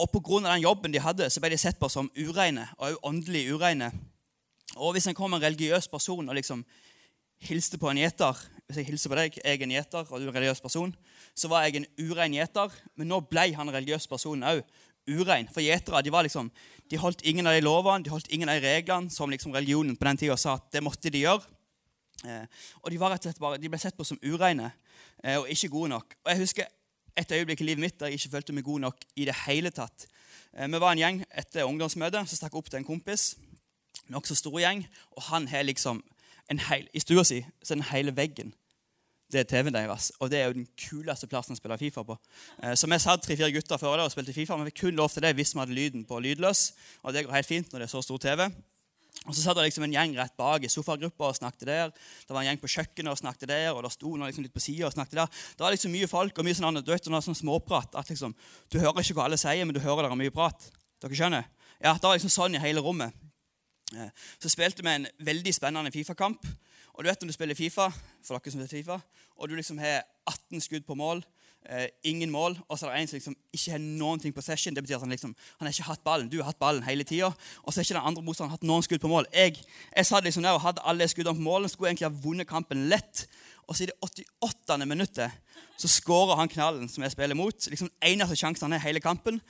Og 0.00 0.08
Pga. 0.08 0.38
den 0.54 0.62
jobben 0.62 0.92
de 0.92 1.00
hadde, 1.00 1.28
så 1.30 1.40
ble 1.42 1.50
de 1.52 1.58
sett 1.60 1.78
på 1.78 1.88
som 1.92 2.10
ureine, 2.16 2.68
og 2.78 2.96
åndelig 3.04 3.52
ureine. 3.52 3.90
Og 4.76 4.92
Hvis 4.92 5.06
en 5.06 5.14
kom 5.14 5.34
en 5.34 5.42
religiøs 5.42 5.88
person 5.88 6.28
og 6.28 6.34
liksom 6.34 6.64
hilste 7.40 7.78
på 7.78 7.90
en 7.90 7.98
gjeter 7.98 8.36
Hvis 8.66 8.76
jeg 8.76 8.86
hilser 8.86 9.10
på 9.10 9.16
deg, 9.18 9.36
jeg 9.44 9.58
er 9.58 9.62
en 9.64 9.70
gjeter, 9.70 10.06
og 10.06 10.20
du 10.20 10.24
er 10.24 10.28
en 10.28 10.36
religiøs 10.36 10.60
person, 10.60 10.94
så 11.34 11.48
var 11.48 11.64
jeg 11.64 11.76
en 11.76 11.86
urein 11.98 12.32
gjeter. 12.32 12.70
Men 12.94 13.08
nå 13.10 13.18
ble 13.26 13.48
han 13.56 13.66
en 13.66 13.74
religiøs 13.74 14.06
person 14.06 14.44
òg 14.46 14.62
urein. 15.10 15.48
For 15.50 15.60
gjetere 15.60 16.02
de, 16.06 16.12
liksom, 16.22 16.50
de 16.90 17.00
holdt 17.02 17.24
ingen 17.26 17.46
av 17.50 17.56
de 17.56 17.64
lovene 17.64 18.04
de 18.04 18.12
holdt 18.12 18.30
ingen 18.30 18.48
av 18.48 18.60
de 18.60 18.68
reglene 18.68 19.10
som 19.10 19.30
liksom 19.30 19.52
religionen 19.52 19.96
på 19.98 20.06
den 20.06 20.20
tida 20.22 20.36
sa 20.38 20.54
at 20.54 20.70
det 20.70 20.84
måtte 20.86 21.10
de 21.10 21.24
gjøre. 21.24 21.42
Eh, 22.24 22.46
og 22.84 22.92
de, 22.92 23.00
var 23.00 23.10
rett 23.10 23.26
og 23.26 23.32
slett 23.32 23.42
bare, 23.42 23.58
de 23.58 23.68
ble 23.72 23.80
sett 23.80 23.96
på 23.96 24.06
som 24.06 24.20
ureine 24.22 24.70
eh, 25.24 25.40
og 25.40 25.50
ikke 25.50 25.72
gode 25.72 25.90
nok. 25.96 26.14
Og 26.22 26.30
jeg 26.30 26.42
husker 26.44 26.70
et 27.16 27.32
øyeblikk 27.32 27.60
i 27.60 27.68
livet 27.70 27.84
mitt 27.84 27.98
der 28.00 28.10
jeg 28.10 28.20
ikke 28.20 28.36
følte 28.36 28.56
meg 28.56 28.64
god 28.64 28.80
nok 28.86 29.04
i 29.16 29.26
det 29.28 29.36
hele 29.46 29.70
tatt. 29.74 30.06
Eh, 30.54 30.68
vi 30.68 30.80
var 30.80 30.92
en 30.92 31.02
gjeng 31.02 31.24
etter 31.30 31.68
ungdomsmøtet 31.68 32.28
som 32.28 32.40
stakk 32.40 32.56
opp 32.58 32.70
til 32.70 32.80
en 32.80 32.88
kompis. 32.88 33.34
Nokså 34.10 34.34
stor 34.38 34.58
gjeng. 34.60 34.86
Og 35.16 35.22
han 35.30 35.48
har 35.48 35.66
liksom 35.66 36.02
en 36.50 36.58
hel, 36.70 36.88
I 36.94 37.02
stua 37.02 37.24
si 37.24 37.44
så 37.62 37.74
er 37.74 37.78
den 37.78 37.90
hele 37.92 38.16
veggen 38.16 38.54
det 39.30 39.40
er 39.40 39.46
TV-en 39.46 39.74
deres. 39.74 40.10
Og 40.18 40.30
det 40.30 40.40
er 40.40 40.48
jo 40.50 40.56
den 40.58 40.66
kuleste 40.88 41.28
plassen 41.30 41.54
å 41.54 41.58
spille 41.58 41.78
Fifa 41.78 42.02
på. 42.06 42.16
Eh, 42.62 42.74
så 42.74 42.88
vi 42.90 42.98
satt 42.98 43.22
tre-fire 43.24 43.52
gutter 43.54 43.78
før 43.78 43.98
det 43.98 44.08
og 44.08 44.14
spilte 44.14 44.34
Fifa, 44.34 44.56
men 44.58 44.66
vi 44.66 44.74
kun 44.74 44.96
lov 44.98 45.12
til 45.14 45.24
det 45.24 45.34
hvis 45.38 45.54
vi 45.54 45.62
hadde 45.62 45.76
lyden 45.76 46.04
på 46.08 46.18
lydløs. 46.22 46.64
Og 47.04 47.14
det 47.14 47.24
går 47.26 47.38
helt 47.38 47.50
fint 47.50 47.70
når 47.70 47.84
det 47.84 47.88
er 47.88 47.94
så 47.94 48.02
stor 48.02 48.18
TV. 48.22 48.48
Og 49.26 49.34
Så 49.34 49.42
satt 49.42 49.58
det 49.58 49.66
liksom 49.66 49.84
en 49.84 49.92
gjeng 49.92 50.14
rett 50.16 50.36
bak 50.38 50.64
i 50.64 50.70
sofagruppa 50.72 51.28
og 51.28 51.36
snakket 51.36 51.66
der. 51.68 51.90
Det 52.24 52.32
var 52.32 52.40
en 52.40 52.48
gjeng 52.48 52.60
på 52.62 52.70
kjøkkenet 52.72 53.12
og 53.12 53.18
snakket 53.20 53.50
der, 53.50 53.68
og 53.74 53.82
det 53.84 53.92
sto 53.92 54.14
noen 54.14 54.30
liksom 54.30 54.46
litt 54.46 54.54
på 54.54 54.62
siden 54.64 54.88
og 54.88 54.94
snakket 54.94 55.18
der. 55.20 55.40
Det 55.56 55.64
var 55.66 55.74
liksom 55.74 55.92
mye 55.92 56.08
folk 56.08 56.38
og 56.40 56.46
mye 56.46 56.56
sånn, 56.56 56.80
du 56.80 56.92
vet, 56.92 57.04
sånn 57.04 57.36
småprat. 57.36 57.94
at 57.94 58.08
liksom, 58.08 58.34
Du 58.70 58.78
hører 58.78 59.02
ikke 59.02 59.18
hva 59.18 59.28
alle 59.28 59.36
sier, 59.40 59.64
men 59.64 59.74
du 59.76 59.80
hører 59.80 60.08
det 60.08 60.12
er 60.12 60.22
mye 60.22 60.34
prat. 60.34 60.70
Dere 61.02 61.16
skjønner? 61.16 61.44
Ja, 61.80 61.94
Det 61.94 62.02
var 62.02 62.16
liksom 62.16 62.32
sånn 62.32 62.56
i 62.56 62.62
hele 62.64 62.80
rommet. 62.80 63.12
Eh, 63.94 64.10
så 64.38 64.48
spilte 64.48 64.82
vi 64.82 64.88
en 64.88 65.06
veldig 65.18 65.52
spennende 65.54 65.92
Fifa-kamp. 65.92 66.46
Og 66.94 67.04
du 67.04 67.08
vet 67.10 67.20
når 67.22 67.32
du 67.32 67.36
spiller 67.36 67.54
Fifa, 67.54 67.90
for 68.24 68.38
dere 68.38 68.52
som 68.52 68.60
spiller 68.60 68.82
Fifa, 68.82 69.00
og 69.36 69.48
du 69.48 69.56
liksom 69.56 69.78
har 69.78 70.04
18 70.28 70.60
skudd 70.60 70.86
på 70.86 70.96
mål, 70.98 71.22
eh, 71.68 71.88
ingen 72.04 72.30
mål, 72.30 72.58
og 72.68 72.78
så 72.78 72.88
er 72.88 72.94
det 72.94 73.00
en 73.00 73.10
som 73.10 73.18
liksom 73.18 73.36
ikke 73.52 73.74
har 73.74 73.82
noen 73.82 74.22
ting 74.22 74.34
på 74.34 74.44
session. 74.44 74.74
Det 74.74 74.84
betyr 74.84 74.98
at 74.98 75.04
han 75.04 75.14
liksom, 75.14 75.34
han 75.58 75.68
har 75.68 75.74
ikke 75.74 75.88
hatt 75.88 76.04
ballen. 76.06 76.30
Du 76.30 76.38
har 76.40 76.50
hatt 76.50 76.60
ballen 76.62 76.86
hele 76.86 77.04
tida. 77.04 77.32
Og 77.62 77.72
så 77.72 77.80
har 77.80 77.88
ikke 77.88 77.98
den 77.98 78.08
andre 78.10 78.24
motstanderen 78.26 78.56
hatt 78.56 78.66
noen 78.66 78.86
skudd 78.86 79.02
på 79.02 79.10
mål. 79.12 79.28
Jeg, 79.34 79.58
jeg 79.96 80.08
satt 80.08 80.26
liksom 80.26 80.46
der 80.46 80.58
og 80.58 80.64
hadde 80.64 80.84
alle 80.84 81.08
skuddene 81.10 81.38
på 81.38 81.46
mål. 81.46 81.68
Skulle 81.70 81.92
egentlig 81.92 82.08
ha 82.08 82.22
vunnet 82.24 82.48
kampen 82.50 82.88
lett. 82.92 83.26
Og 83.66 83.76
så 83.76 83.84
i 83.84 83.90
det 83.90 83.98
88. 84.02 84.78
minuttet 84.88 85.36
så 85.80 85.88
skårer 85.88 86.36
han 86.40 86.50
knallen 86.50 86.88
som 86.90 87.04
jeg 87.04 87.14
spiller 87.14 87.38
mot. 87.38 87.68
liksom 87.72 87.90
Eneste 88.04 88.36
sjansen 88.36 88.66
han 88.66 88.78
har 88.78 88.86
hele 88.88 89.02
kampen. 89.04 89.40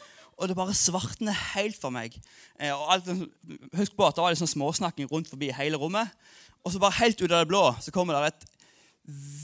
Og 0.41 0.49
det 0.49 0.57
bare 0.57 0.77
svartner 0.77 1.37
helt 1.55 1.77
for 1.77 1.93
meg. 1.93 2.15
Eh, 2.61 2.73
og 2.73 2.95
alt, 2.95 3.11
Husk 3.77 3.97
på 3.97 4.07
at 4.07 4.17
det 4.17 4.25
var 4.25 4.33
liksom 4.33 4.49
småsnakking 4.49 5.11
rundt 5.11 5.29
forbi 5.29 5.51
hele 5.53 5.81
rommet. 5.81 6.09
Og 6.65 6.73
så 6.73 6.81
bare 6.81 6.99
helt 7.01 7.21
ut 7.21 7.31
av 7.31 7.43
det 7.43 7.49
blå 7.49 7.63
så 7.81 7.93
kommer 7.93 8.17
det 8.17 8.33
et 8.33 8.49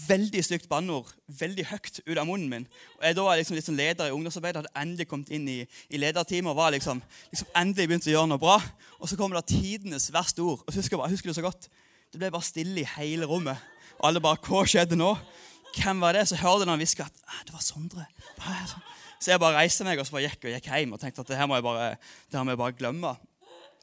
veldig 0.06 0.42
stygt 0.44 0.68
banneord 0.70 1.08
veldig 1.40 1.64
høyt 1.70 2.00
ut 2.06 2.18
av 2.18 2.26
munnen 2.28 2.50
min. 2.50 2.66
Og 2.98 3.06
Jeg 3.08 3.16
da 3.18 3.24
var 3.26 3.38
liksom, 3.40 3.56
liksom 3.58 3.78
leder 3.78 4.10
i 4.10 4.14
ungdomsarbeidet, 4.14 4.62
hadde 4.62 4.82
endelig 4.82 5.08
kommet 5.10 5.32
inn 5.34 5.48
i, 5.50 5.58
i 5.90 6.00
lederteamet 6.00 6.52
og 6.52 6.58
var 6.58 6.74
liksom, 6.74 7.00
liksom 7.32 7.50
endelig 7.58 7.88
begynt 7.90 8.08
å 8.08 8.14
gjøre 8.14 8.30
noe 8.32 8.42
bra. 8.42 8.56
Og 9.00 9.10
så 9.10 9.18
kommer 9.18 9.40
det 9.40 9.56
tidenes 9.56 10.08
verste 10.14 10.44
ord. 10.44 10.62
Og 10.66 10.78
husker 10.78 11.00
bare, 11.00 11.10
husker 11.14 11.32
du 11.32 11.38
så 11.38 11.44
godt. 11.44 11.68
Det 12.12 12.20
ble 12.20 12.30
bare 12.34 12.46
stille 12.46 12.82
i 12.84 12.90
hele 12.96 13.28
rommet. 13.28 13.58
Og 13.98 14.10
alle 14.10 14.22
bare 14.22 14.40
Hva 14.46 14.62
skjedde 14.68 14.98
nå? 14.98 15.14
Hvem 15.76 16.00
var 16.00 16.16
det? 16.16 16.26
Så 16.28 16.38
hørte 16.40 16.64
jeg 16.64 16.70
noen 16.70 16.80
hviske 16.80 17.04
at 17.04 17.24
det 17.48 17.54
var 17.54 17.64
Sondre. 17.64 18.06
Så 19.18 19.32
jeg 19.32 19.40
bare 19.40 19.58
reiste 19.58 19.84
meg 19.86 19.98
og 19.98 20.06
så 20.06 20.16
bare 20.16 20.28
gikk 20.28 20.44
og 20.46 20.52
gikk 20.54 20.68
hjem 20.70 20.92
og 20.94 21.00
tenkte 21.02 21.24
at 21.24 21.32
det 21.32 21.38
her 21.40 21.48
må 21.48 21.58
jeg 21.58 21.64
bare, 21.66 21.94
det 22.30 22.38
her 22.38 22.44
må 22.46 22.54
jeg 22.54 22.60
bare 22.60 22.76
glemme. 22.76 23.14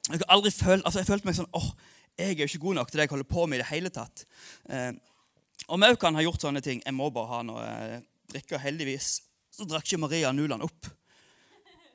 Jeg, 0.10 0.22
aldri 0.32 0.52
følt, 0.54 0.86
altså 0.86 1.02
jeg 1.02 1.10
følte 1.10 1.28
meg 1.28 1.38
sånn 1.38 1.50
åh, 1.58 1.70
jeg 2.20 2.36
er 2.36 2.44
jo 2.44 2.50
ikke 2.52 2.66
god 2.68 2.78
nok 2.80 2.92
til 2.92 3.00
det 3.00 3.08
jeg 3.08 3.14
holder 3.16 3.30
på 3.30 3.46
med 3.50 3.58
i 3.58 3.62
det 3.64 3.70
hele 3.72 3.92
tatt. 3.94 4.26
Eh, 4.70 4.92
og 5.68 5.80
vi 5.80 5.96
kan 6.00 6.16
ha 6.16 6.24
gjort 6.26 6.44
sånne 6.44 6.62
ting. 6.64 6.82
Jeg 6.86 6.96
må 6.96 7.10
bare 7.14 7.32
ha 7.32 7.42
noe 7.46 7.64
eh, 7.64 8.02
drikke. 8.32 8.60
Heldigvis 8.60 9.16
så 9.54 9.68
drakk 9.70 9.86
ikke 9.88 10.02
Maria 10.02 10.32
Nuland 10.34 10.66
opp 10.66 10.90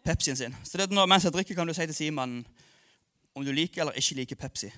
Pepsien 0.06 0.36
sin. 0.36 0.54
Så 0.64 0.78
det, 0.78 0.90
når, 0.94 1.08
mens 1.10 1.26
jeg 1.26 1.34
drikker, 1.34 1.56
kan 1.58 1.68
du 1.68 1.74
si 1.76 1.86
til 1.88 1.96
Simon 1.96 2.38
om 3.36 3.44
du 3.44 3.52
liker 3.52 3.84
eller 3.84 3.98
ikke 3.98 4.20
liker 4.22 4.38
Pepsi. 4.40 4.70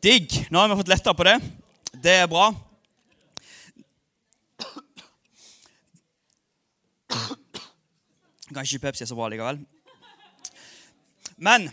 Digg. 0.00 0.46
Nå 0.48 0.58
har 0.58 0.68
vi 0.68 0.76
fått 0.80 0.88
letta 0.88 1.12
på 1.12 1.24
det. 1.28 1.36
Det 1.92 2.20
er 2.22 2.28
bra. 2.30 2.50
Kanskje 8.50 8.76
ikke 8.76 8.88
Pepsi 8.88 9.04
er 9.06 9.10
så 9.10 9.18
bra 9.18 9.28
likevel. 9.30 9.60
Men 11.40 11.68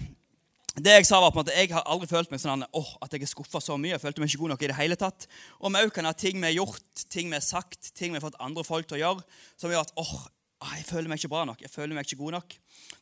det 0.77 0.93
jeg 0.93 1.07
sa 1.09 1.17
var 1.19 1.31
på 1.33 1.41
en 1.41 1.45
måte, 1.47 1.55
jeg 1.57 1.71
har 1.73 1.85
aldri 1.89 2.07
følt 2.09 2.29
meg 2.29 2.41
sånn 2.41 2.63
oh, 2.77 2.89
at 3.01 3.13
jeg 3.13 3.25
er 3.25 3.31
skuffa 3.31 3.59
så 3.63 3.79
mye. 3.81 3.95
Jeg 3.95 4.03
følte 4.03 4.21
meg 4.21 4.29
ikke 4.29 4.43
god 4.43 4.53
nok 4.53 4.63
i 4.63 4.69
det 4.69 4.77
hele 4.77 4.97
tatt. 4.99 5.25
Og 5.57 5.73
vi 5.73 5.83
kan 5.95 6.05
ha 6.05 6.13
ting 6.13 6.37
vi 6.37 6.51
har 6.51 6.57
gjort, 6.59 7.05
ting 7.09 7.31
vi 7.31 7.39
har 7.39 7.45
sagt, 7.45 7.91
ting 7.97 8.13
vi 8.13 8.19
har 8.19 8.25
fått 8.27 8.37
andre 8.43 8.65
folk 8.67 8.89
til 8.89 8.99
å 8.99 9.01
gjøre, 9.01 9.25
som 9.57 9.73
gjør 9.73 9.87
at 9.87 9.95
åh, 9.97 10.13
oh, 10.13 10.27
jeg 10.75 10.85
føler 10.85 11.09
meg 11.09 11.21
ikke 11.21 11.33
bra 11.33 11.43
nok. 11.49 11.61
jeg 11.61 11.73
føler 11.73 11.97
meg 11.97 12.05
ikke 12.05 12.21
god 12.21 12.37
nok. 12.37 12.57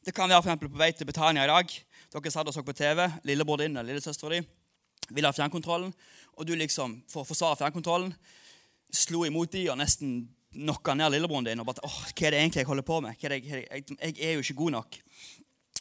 Det 0.08 0.14
kan 0.16 0.32
være 0.32 0.44
for 0.44 0.68
på 0.68 0.80
vei 0.80 0.92
til 0.96 1.08
Betania 1.08 1.44
i 1.44 1.52
dag. 1.52 1.76
Dere 2.16 2.32
satt 2.32 2.48
og 2.48 2.56
så 2.56 2.64
på 2.64 2.76
TV. 2.76 3.10
Lillebror 3.28 3.60
din 3.60 3.76
eller 3.76 3.92
lillesøstera 3.92 4.40
di 4.40 4.46
ville 5.10 5.28
ha 5.28 5.36
fjernkontrollen. 5.36 5.94
Og 6.36 6.48
du 6.48 6.56
liksom, 6.56 6.98
for 7.12 7.24
å 7.24 7.28
forsvare 7.28 7.60
fjernkontrollen, 7.60 8.14
slo 8.96 9.26
imot 9.28 9.52
de 9.54 9.68
og 9.70 9.80
nesten 9.80 10.24
knocka 10.56 10.96
ned 10.98 11.14
lillebroren 11.14 11.48
din 11.48 11.62
og 11.62 11.68
bare 11.70 11.84
åh, 11.86 12.02
hva 12.10 12.28
er 12.28 12.36
det 12.36 12.42
egentlig 12.42 12.64
jeg 12.64 12.70
holder 12.70 12.88
på 12.88 13.00
med? 13.04 13.18
Jeg, 13.22 13.44
jeg, 13.46 13.66
jeg, 14.00 14.16
er 14.18 14.36
jo 14.38 14.46
ikke 14.46 14.60
god 14.62 14.76
nok. 14.78 15.00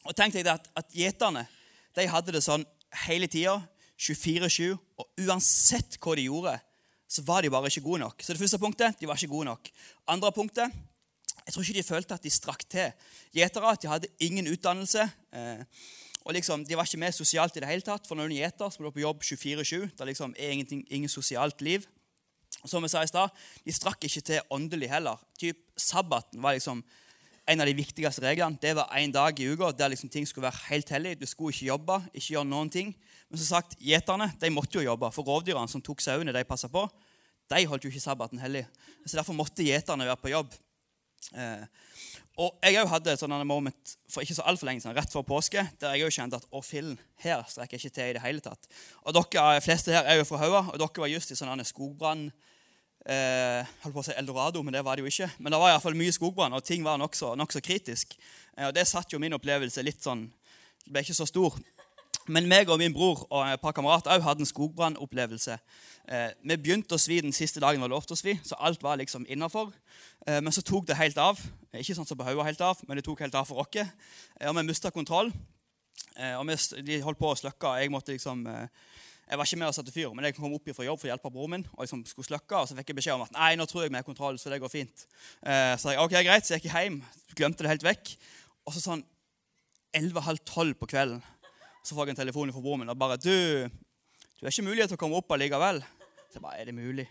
Og 0.05 0.17
tenk 0.19 0.37
deg 0.37 0.51
at, 0.53 0.67
at 0.77 0.95
gjeterne 0.95 1.47
de 1.95 2.09
hadde 2.11 2.35
det 2.35 2.43
sånn 2.45 2.67
hele 3.07 3.29
tida, 3.31 3.61
24-7, 3.95 4.75
og 4.99 5.23
uansett 5.23 6.01
hva 6.03 6.17
de 6.19 6.27
gjorde, 6.27 6.57
så 7.07 7.23
var 7.27 7.45
de 7.45 7.53
bare 7.55 7.71
ikke 7.71 7.85
gode 7.85 8.03
nok. 8.03 8.25
Så 8.25 8.35
det 8.35 8.43
første 8.43 8.59
punktet 8.59 8.99
de 8.99 9.07
var 9.07 9.21
ikke 9.21 9.31
gode 9.31 9.53
nok. 9.53 9.71
Andre 10.11 10.33
punktet 10.35 10.75
jeg 11.45 11.53
tror 11.53 11.67
ikke 11.67 11.77
de 11.77 11.85
følte 11.85 12.17
at 12.17 12.25
de 12.25 12.33
strakk 12.33 12.65
til. 12.73 13.11
Gjetere 13.37 13.75
de 13.83 13.91
hadde 13.91 14.11
ingen 14.25 14.49
utdannelse. 14.49 15.05
Eh, 15.37 15.65
og 16.25 16.33
liksom, 16.33 16.65
De 16.65 16.77
var 16.77 16.89
ikke 16.89 17.03
med 17.03 17.13
sosialt 17.13 17.57
i 17.57 17.61
det 17.61 17.69
hele 17.69 17.85
tatt. 17.85 18.07
For 18.09 18.17
når 18.17 18.31
du 18.31 18.35
er 18.35 18.47
gjeter, 18.47 18.71
så 18.71 18.81
må 18.81 18.89
du 18.89 18.97
på 18.97 19.05
jobb 19.05 19.21
24-7. 19.23 19.91
Det 19.93 20.07
liksom 20.09 20.35
er 20.39 20.57
ingen 20.57 21.09
sosialt 21.13 21.61
liv 21.61 21.85
som 22.69 22.85
jeg 22.85 22.93
sa 22.95 23.03
i 23.05 23.11
stad, 23.11 23.33
de 23.65 23.75
strakk 23.75 24.05
ikke 24.07 24.23
til 24.25 24.55
åndelig 24.55 24.91
heller. 24.93 25.21
Typ, 25.41 25.61
sabbaten 25.77 26.43
var 26.43 26.57
liksom 26.57 26.83
en 27.47 27.61
av 27.61 27.69
de 27.69 27.77
viktigste 27.77 28.25
reglene. 28.25 28.59
Det 28.61 28.73
var 28.77 28.93
én 28.97 29.13
dag 29.13 29.41
i 29.41 29.49
uka 29.53 29.71
der 29.77 29.93
liksom 29.93 30.11
ting 30.13 30.27
skulle 30.29 30.47
være 30.47 30.65
helt 30.71 30.93
hellig. 30.95 31.17
Du 31.21 31.27
skulle 31.29 31.53
ikke 31.53 31.69
jobbe, 31.69 31.99
ikke 32.13 32.31
gjøre 32.37 32.49
noen 32.49 32.71
ting. 32.73 32.95
Men 33.29 33.41
som 33.41 33.59
sagt, 33.59 33.77
gjeterne 33.81 34.31
de 34.41 34.53
måtte 34.53 34.79
jo 34.79 34.87
jobbe, 34.87 35.11
for 35.13 35.29
rovdyrene 35.29 35.71
som 35.71 35.83
tok 35.85 36.01
sauene 36.05 36.33
de 36.33 36.45
passa 36.49 36.71
på, 36.73 36.87
de 37.53 37.67
holdt 37.69 37.85
jo 37.85 37.93
ikke 37.93 38.05
sabbaten 38.05 38.41
hellig. 38.41 38.65
Så 39.05 39.19
Derfor 39.19 39.37
måtte 39.37 39.67
gjeterne 39.67 40.09
være 40.09 40.23
på 40.23 40.33
jobb. 40.33 40.55
Eh, 41.37 41.67
og 42.41 42.57
Jeg 42.65 42.81
òg 42.81 42.89
hadde 42.91 43.13
et 43.13 43.21
sånt 43.21 43.47
moment 43.47 43.93
for 44.11 44.25
ikke 44.25 44.35
så 44.35 44.47
altfor 44.49 44.67
lenge 44.67 44.83
siden, 44.83 44.97
rett 44.97 45.13
før 45.13 45.23
påske, 45.29 45.63
der 45.79 45.95
jeg 45.95 46.09
òg 46.09 46.17
kjente 46.17 46.41
at 46.41 46.49
å 46.51 46.63
fillen, 46.65 46.97
her 47.23 47.45
strekker 47.47 47.79
jeg 47.79 47.85
ikke 47.85 47.95
til 47.95 48.11
i 48.11 48.17
det 48.17 48.25
hele 48.25 48.43
tatt. 48.43 48.67
Og 49.05 49.15
dere 49.15 49.61
fleste 49.63 49.95
her 49.95 50.09
er 50.09 50.19
jo 50.19 50.27
fra 50.27 50.41
Haua, 50.43 50.65
og 50.73 50.81
dere 50.81 51.05
var 51.05 51.13
just 51.13 51.31
i 51.31 51.39
sånn 51.39 51.63
skogbrann 51.69 52.27
eh, 53.05 53.67
holdt 53.83 53.95
på 53.95 54.03
å 54.03 54.07
si 54.07 54.17
Eldorado, 54.17 54.63
men 54.65 54.75
det 54.75 54.85
var 54.85 54.97
det 54.97 55.05
jo 55.05 55.13
ikke. 55.13 55.31
Men 55.39 55.53
det 55.53 55.61
var 55.61 55.71
i 55.71 55.75
hvert 55.77 55.85
fall 55.85 55.99
mye 55.99 56.15
skogbrann, 56.15 56.57
og 56.57 56.65
ting 56.65 56.85
var 56.87 57.01
nokså 57.01 57.35
nok 57.39 57.53
så 57.53 57.63
kritisk. 57.65 58.17
Eh, 58.57 58.69
og 58.69 58.75
Det 58.75 58.87
satt 58.89 59.13
jo 59.13 59.21
min 59.23 59.37
opplevelse 59.37 59.85
litt 59.85 60.03
sånn 60.03 60.27
Det 60.85 60.93
ble 60.93 61.01
ikke 61.01 61.17
så 61.17 61.25
stor. 61.25 61.55
Men 62.29 62.47
meg 62.49 62.71
og 62.73 62.79
min 62.81 62.93
bror 62.93 63.27
og 63.29 63.41
et 63.45 63.61
par 63.61 63.75
kamerater 63.77 64.13
òg 64.15 64.23
hadde 64.25 64.45
en 64.45 64.49
skogbrannopplevelse. 64.49 65.59
Eh, 66.09 66.31
vi 66.41 66.57
begynte 66.57 66.97
å 66.97 67.01
svi 67.01 67.21
den 67.21 67.33
siste 67.37 67.61
dagen 67.61 67.81
vi 67.81 67.89
lovte 67.89 68.17
å 68.17 68.21
svi, 68.21 68.39
så 68.45 68.57
alt 68.61 68.83
var 68.85 68.97
liksom 69.01 69.27
innafor. 69.29 69.73
Eh, 70.27 70.41
men 70.41 70.53
så 70.53 70.65
tok 70.65 70.87
det 70.89 70.97
helt 70.97 71.21
av. 71.21 71.41
Ikke 71.73 71.97
sånn 71.97 72.09
som 72.09 72.17
på 72.17 72.25
hodet 72.25 72.47
helt 72.49 72.65
av, 72.65 72.81
men 72.89 72.97
det 72.97 73.05
tok 73.05 73.21
helt 73.25 73.37
av 73.37 73.49
for 73.49 73.61
oss. 73.61 73.77
Eh, 73.77 74.49
og 74.49 74.57
vi 74.57 74.65
mista 74.69 74.93
kontroll. 74.93 75.33
Eh, 76.17 76.37
og 76.39 76.47
vi, 76.49 76.57
de 76.87 77.01
holdt 77.05 77.21
på 77.21 77.33
å 77.33 77.37
slukke. 77.37 77.69
og 77.69 77.81
Jeg 77.83 77.93
måtte 77.93 78.15
liksom 78.15 78.47
eh, 78.47 78.69
jeg 79.25 79.41
var 79.41 79.49
ikke 79.49 79.59
med 79.61 79.71
og 79.71 79.75
satte 79.77 79.93
fyr, 79.95 80.11
men 80.13 80.27
jeg 80.29 80.37
kom 80.37 80.53
opp 80.53 80.69
fra 80.77 80.85
jobb 80.85 81.01
for 81.01 81.09
å 81.09 81.13
hjelpe 81.13 81.31
broren 81.33 81.55
min. 81.57 81.67
og 81.73 81.85
liksom 81.85 82.05
skulle 82.07 82.27
slukke, 82.29 82.57
og 82.57 82.69
Så 82.69 82.77
fikk 82.77 82.93
jeg 82.93 82.97
beskjed 82.97 83.15
om 83.17 83.25
at 83.25 83.33
nei, 83.33 83.55
nå 83.57 83.67
tror 83.67 83.83
jeg 83.85 83.91
vi 83.91 83.97
har 83.97 84.07
kontroll, 84.07 84.39
så 84.39 84.51
det 84.51 84.61
går 84.61 84.73
fint. 84.73 85.07
Eh, 85.43 85.77
så 85.81 85.95
jeg, 85.95 85.99
ok, 85.99 86.17
greit, 86.27 86.45
så 86.45 86.55
jeg 86.55 86.65
gikk 86.65 86.77
hjem, 86.77 87.03
glemte 87.35 87.65
det 87.65 87.73
helt 87.73 87.87
vekk. 87.87 88.17
Og 88.67 88.77
så 88.77 88.85
sånn 88.85 89.05
11.30 89.97 90.75
på 90.77 90.91
kvelden 90.91 91.23
så 91.85 91.95
får 91.95 92.09
jeg 92.09 92.15
en 92.15 92.23
telefon 92.23 92.53
fra 92.53 92.63
broren 92.65 92.81
min 92.81 92.93
og 92.93 92.99
bare 92.99 93.19
'Du, 93.21 93.69
du 93.69 94.43
har 94.43 94.53
ikke 94.53 94.69
mulighet 94.69 94.89
til 94.89 94.97
å 94.97 95.03
komme 95.03 95.17
opp 95.17 95.31
allikevel.' 95.31 95.85
Så 96.29 96.41
jeg 96.41 96.43
bare, 96.43 96.59
er 96.59 96.65
det 96.65 96.75
mulig? 96.75 97.09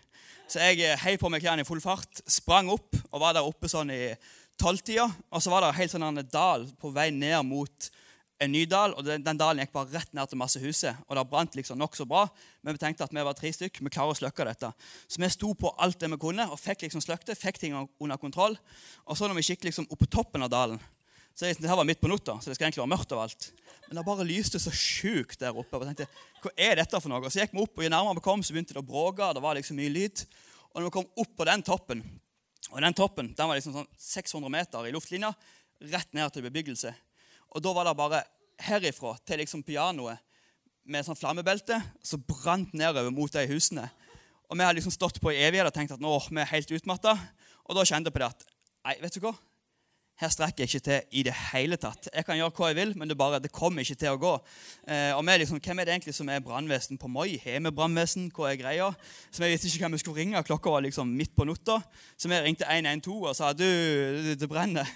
Så 0.48 0.60
jeg 0.60 0.80
eh, 0.84 0.98
heiv 0.98 1.18
på 1.18 1.30
meg 1.32 1.40
klærne 1.40 1.62
i 1.64 1.68
full 1.68 1.80
fart, 1.80 2.20
sprang 2.28 2.68
opp 2.68 2.96
og 3.10 3.20
var 3.20 3.32
der 3.32 3.46
oppe 3.46 3.70
sånn 3.70 3.90
i 3.90 4.12
tolvtida. 4.60 5.06
Og 5.32 5.42
så 5.42 5.50
var 5.50 5.64
det 5.64 5.78
helt 5.78 5.90
sånn 5.94 6.04
en 6.04 6.20
dal 6.28 6.66
på 6.80 6.90
vei 6.92 7.08
ned 7.10 7.40
mot 7.48 7.88
en 8.44 8.52
ny 8.54 8.64
dal, 8.70 8.94
og 8.94 9.06
den, 9.06 9.38
dalen 9.38 9.62
gikk 9.62 9.72
bare 9.74 9.90
rett 9.94 10.10
ned 10.16 10.30
til 10.30 10.40
massehuset. 10.40 11.04
Og 11.08 11.16
det 11.18 11.24
brant 11.30 11.56
liksom 11.58 11.78
nokså 11.80 12.06
bra, 12.08 12.24
men 12.62 12.76
vi 12.76 12.82
tenkte 12.82 13.06
at 13.06 13.14
vi 13.14 13.24
var 13.26 13.36
tre 13.38 13.52
stykk, 13.54 13.80
vi 13.82 13.92
klarer 13.92 14.14
å 14.14 14.18
slukke 14.18 14.46
dette. 14.48 14.70
Så 15.08 15.22
vi 15.22 15.30
sto 15.32 15.52
på 15.58 15.72
alt 15.82 15.98
det 16.00 16.10
vi 16.12 16.20
kunne 16.20 16.46
og 16.50 16.60
fikk 16.60 16.86
liksom 16.86 17.02
sløkt 17.04 17.32
fikk 17.40 17.60
ting 17.62 17.76
under 17.76 18.20
kontroll. 18.20 18.58
Og 19.08 19.18
så 19.18 19.28
når 19.28 19.40
vi 19.40 19.48
gikk 19.50 19.66
liksom 19.68 19.88
opp 19.88 20.04
på 20.04 20.10
toppen 20.18 20.46
av 20.46 20.52
dalen, 20.52 20.82
så 21.34 21.50
det 21.50 21.66
her 21.66 21.78
var 21.78 21.86
midt 21.86 21.98
på 21.98 22.06
natta, 22.06 22.36
så 22.38 22.50
det 22.50 22.54
skal 22.54 22.68
egentlig 22.68 22.84
være 22.84 22.92
mørkt 22.92 23.12
overalt. 23.14 23.48
Men 23.88 23.98
det 23.98 24.04
bare 24.06 24.26
lyste 24.28 24.60
så 24.62 24.70
sjukt 24.70 25.40
der 25.40 25.56
oppe. 25.56 25.74
og 25.76 25.82
jeg 25.82 25.96
tenkte, 25.96 26.22
Hva 26.44 26.52
er 26.54 26.78
dette 26.78 27.00
for 27.00 27.10
noe? 27.10 27.18
Og 27.26 27.32
så 27.34 27.42
gikk 27.42 27.56
vi 27.56 27.64
opp, 27.64 27.74
og 27.74 27.82
jo 27.82 27.90
nærmere 27.90 28.20
vi 28.20 28.22
kom, 28.22 28.44
så 28.46 28.54
begynte 28.54 28.76
det 28.76 28.84
å 28.84 28.86
bråke. 28.86 29.32
Det 29.34 29.42
var 29.42 29.58
liksom 29.58 29.80
mye 29.80 29.90
lyd. 29.90 30.22
Og 30.70 30.78
når 30.78 30.86
vi 30.86 30.94
kom 30.94 31.08
opp 31.24 31.32
på 31.34 31.48
den 31.48 31.64
toppen, 31.66 32.04
og 32.70 32.78
den 32.86 32.96
toppen 32.96 33.32
den 33.34 33.50
var 33.50 33.58
liksom 33.58 33.74
sånn 33.74 33.90
600 33.98 34.54
meter 34.54 34.86
i 34.86 34.94
luftlinja, 34.94 35.32
rett 35.90 36.14
ned 36.14 36.32
til 36.32 36.46
bebyggelse. 36.46 36.94
Og 37.54 37.62
da 37.62 37.74
var 37.74 37.86
det 37.86 37.98
bare 37.98 38.22
herifra 38.62 39.16
til 39.26 39.42
liksom 39.42 39.64
pianoet 39.66 40.20
med 40.84 41.06
sånn 41.06 41.18
flammebelte 41.18 41.78
som 42.04 42.22
brant 42.28 42.74
nedover 42.76 43.12
mot 43.14 43.32
de 43.32 43.46
husene. 43.48 43.86
Og 44.50 44.58
vi 44.58 44.64
hadde 44.64 44.76
liksom 44.78 44.94
stått 44.94 45.20
på 45.22 45.32
i 45.32 45.40
evighet 45.46 45.70
og 45.70 45.74
tenkt 45.74 45.94
at 45.96 46.02
nå 46.02 46.12
vi 46.28 46.42
er 46.42 46.52
helt 46.52 46.76
utmatta. 46.76 47.16
Og 47.64 47.76
da 47.76 47.86
kjente 47.88 48.10
jeg 48.10 48.16
på 48.16 48.22
det 48.22 48.30
at 48.30 48.46
nei, 48.84 48.96
vet 49.00 49.16
du 49.16 49.24
hva? 49.24 49.32
Her 50.20 50.30
strekker 50.30 50.62
jeg 50.62 50.70
ikke 50.70 50.84
til 50.86 51.16
i 51.18 51.22
det 51.26 51.32
hele 51.50 51.74
tatt. 51.80 52.06
Jeg 52.14 52.22
kan 52.26 52.36
gjøre 52.38 52.54
hva 52.54 52.68
jeg 52.70 52.76
vil, 52.78 52.92
men 53.00 53.10
det, 53.10 53.16
bare, 53.18 53.40
det 53.42 53.50
kommer 53.50 53.82
ikke 53.82 53.96
til 53.98 54.14
å 54.14 54.20
gå. 54.22 54.34
Eh, 54.86 55.10
og 55.16 55.24
vi 55.26 55.34
liksom, 55.40 55.58
Hvem 55.58 55.80
er 55.82 55.88
det 55.88 55.96
egentlig 55.96 56.14
som 56.14 56.28
er 56.30 56.44
brannvesen 56.44 57.00
på 57.02 57.10
Moi? 57.10 57.32
Har 57.42 57.64
vi 57.64 57.72
brannvesen? 57.74 58.28
Hva 58.36 58.52
er 58.52 58.60
greia? 58.60 58.92
Så 59.34 59.42
vi 59.42 59.50
visste 59.50 59.72
ikke 59.72 59.88
hvem 59.88 59.96
vi 59.96 60.02
skulle 60.04 60.20
ringe. 60.20 60.44
Klokka 60.46 60.70
var 60.70 60.86
liksom 60.86 61.10
midt 61.18 61.34
på 61.34 61.48
natta. 61.48 61.80
Så 62.14 62.30
vi 62.30 62.38
ringte 62.44 62.68
112 62.70 63.10
og 63.16 63.34
sa 63.34 63.50
du, 63.58 63.66
det 64.38 64.50
brenner. 64.50 64.86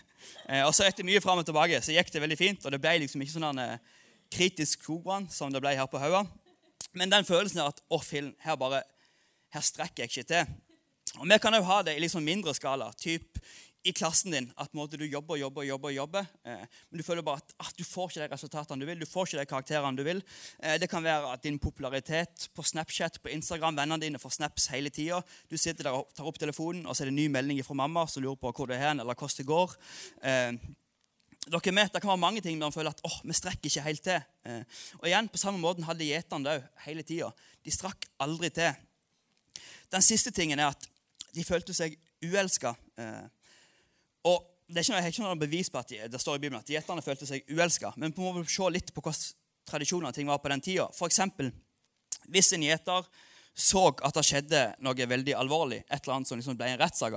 Eh, 0.48 0.64
og 0.64 0.74
så 0.76 0.86
etter 0.86 1.06
mye 1.06 1.22
fram 1.24 1.40
og 1.40 1.46
tilbake 1.48 1.80
så 1.84 1.94
gikk 1.94 2.12
det 2.14 2.22
veldig 2.24 2.38
fint. 2.38 2.64
Og 2.64 2.74
det 2.74 2.80
ble 2.82 2.94
liksom 3.04 3.24
ikke 3.24 3.36
sånn 3.36 3.62
eh, 3.62 3.78
kritisk 4.32 4.84
skogbrann 4.84 5.28
som 5.32 5.52
det 5.52 5.62
ble 5.64 5.74
her 5.78 5.88
på 5.90 6.00
Haua. 6.02 6.24
Men 6.96 7.12
den 7.12 7.26
følelsen 7.28 7.62
er 7.62 7.72
at 7.72 7.82
å, 7.92 8.00
film, 8.02 8.32
her 8.44 8.58
bare, 8.60 8.82
her 9.54 9.64
strekker 9.64 10.04
jeg 10.04 10.12
ikke 10.12 10.28
til. 10.32 10.56
Og 11.18 11.28
Vi 11.28 11.38
kan 11.40 11.56
òg 11.56 11.66
ha 11.68 11.80
det 11.86 11.96
i 11.96 12.02
liksom 12.02 12.24
mindre 12.24 12.54
skala. 12.56 12.90
Typ 12.96 13.40
i 13.88 13.92
klassen 13.96 14.34
din 14.34 14.48
at 14.60 14.74
måte, 14.76 14.98
du 15.00 15.06
jobber 15.08 15.38
jobber, 15.40 15.64
jobber, 15.64 15.92
jobber, 15.94 16.26
eh, 16.44 16.64
men 16.90 17.00
du 17.00 17.04
føler 17.06 17.24
bare 17.24 17.40
at, 17.40 17.54
at, 17.64 17.74
du 17.78 17.84
får 17.86 18.10
ikke 18.10 18.26
de 18.26 18.32
resultatene 18.34 18.82
du 18.82 18.88
vil. 18.88 19.00
Du 19.00 19.08
får 19.08 19.28
ikke 19.28 19.40
de 19.40 19.48
karakterene 19.48 19.96
du 19.96 20.04
vil. 20.06 20.20
Eh, 20.60 20.76
det 20.80 20.90
kan 20.92 21.04
være 21.04 21.32
at 21.32 21.44
din 21.46 21.58
popularitet 21.62 22.48
på 22.54 22.64
Snapchat, 22.66 23.20
på 23.22 23.32
Instagram, 23.32 23.78
vennene 23.80 24.02
dine 24.04 24.20
får 24.20 24.36
snaps 24.36 24.68
hele 24.74 24.92
tida. 24.92 25.22
Du 25.48 25.56
sitter 25.56 25.88
der 25.88 25.96
og 25.96 26.12
tar 26.16 26.28
opp 26.28 26.40
telefonen, 26.40 26.84
og 26.86 26.96
så 26.96 27.04
er 27.04 27.10
det 27.10 27.14
en 27.16 27.22
ny 27.22 27.30
melding 27.32 27.62
fra 27.64 27.78
mamma 27.78 28.04
som 28.10 28.24
lurer 28.24 28.40
på 28.40 28.52
hvor 28.52 28.68
du 28.68 28.76
er 28.76 28.84
hen, 28.90 29.00
eller 29.00 29.16
hvordan 29.16 29.40
det 29.40 29.48
går. 29.48 29.78
Eh, 30.22 30.52
dere 31.48 31.74
vet, 31.74 31.92
Det 31.92 32.02
kan 32.02 32.12
være 32.12 32.24
mange 32.26 32.40
ting 32.44 32.58
man 32.58 32.74
føler 32.74 32.90
at 32.90 33.00
åh, 33.04 33.20
vi 33.24 33.32
strekker 33.32 33.70
ikke 33.70 33.86
helt 33.86 34.02
til. 34.04 34.20
Eh, 34.44 34.62
og 35.00 35.08
igjen, 35.08 35.28
På 35.28 35.38
samme 35.40 35.58
måten 35.58 35.84
hadde 35.88 36.04
gjeterne 36.04 36.44
det 36.44 36.58
òg 36.58 36.68
hele 36.84 37.02
tida. 37.02 37.32
De 37.64 37.72
strakk 37.72 38.04
aldri 38.20 38.50
til. 38.50 38.74
Den 39.88 40.02
siste 40.02 40.30
tingen 40.30 40.58
er 40.58 40.74
at 40.74 40.88
de 41.34 41.44
følte 41.44 41.74
seg 41.74 41.96
uelska. 42.24 42.74
Eh, 42.98 43.24
og 44.28 44.46
det 44.68 44.84
er 44.84 45.08
ikke 45.08 45.24
noe, 45.24 45.38
bevis 45.40 45.70
på 45.72 45.80
at 45.80 45.88
de, 45.88 46.02
det 46.12 46.20
står 46.20 46.36
i 46.36 46.42
Bibelen 46.42 46.60
at 46.60 46.68
gjeterne 46.68 47.04
følte 47.04 47.26
seg 47.28 47.46
uelska, 47.48 47.94
men 47.96 48.12
vi 48.12 48.20
må 48.20 48.44
se 48.44 48.68
litt 48.72 48.92
på 48.92 49.04
hva 49.04 49.14
tradisjoner 49.68 50.12
ting 50.16 50.28
var 50.28 50.42
på 50.42 50.50
den 50.52 50.62
tida. 50.64 50.88
For 50.96 51.08
hvis 52.28 52.52
en 52.52 52.66
gjeter 52.66 53.08
så 53.58 53.88
at 53.90 54.14
det 54.14 54.26
skjedde 54.26 54.60
noe 54.86 55.08
veldig 55.10 55.34
alvorlig, 55.34 55.80
et 55.88 56.02
eller 56.02 56.18
annet 56.18 56.30
som 56.30 56.38
liksom 56.38 56.58
ble 56.58 56.68
en 56.70 56.80
rettssak, 56.82 57.16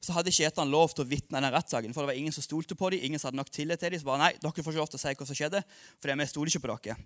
så 0.00 0.16
hadde 0.16 0.32
ikke 0.32 0.44
gjeterne 0.46 0.72
lov 0.72 0.92
til 0.94 1.04
å 1.04 1.08
vitne 1.08 1.40
den 1.40 1.52
rettssaken. 1.52 1.94
For 1.94 2.04
det 2.04 2.12
var 2.12 2.20
ingen 2.20 2.34
som 2.34 2.44
stolte 2.44 2.76
på 2.76 2.90
dem, 2.92 3.02
ingen 3.04 3.20
som 3.20 3.30
hadde 3.30 3.40
nok 3.40 3.52
tillit 3.52 3.80
til 3.80 3.92
dem. 3.92 4.00
Så 4.00 4.08
bare 4.08 4.22
nei, 4.22 4.30
dere 4.40 4.64
får 4.64 4.72
ikke 4.72 4.80
lov 4.80 4.92
til 4.92 5.00
å 5.00 5.02
si 5.02 5.12
hva 5.12 5.26
som 5.28 5.38
skjedde, 5.38 5.62
for 6.00 6.20
vi 6.20 6.28
stoler 6.28 6.52
ikke 6.52 6.62
på 6.64 6.70
dere. 6.72 6.96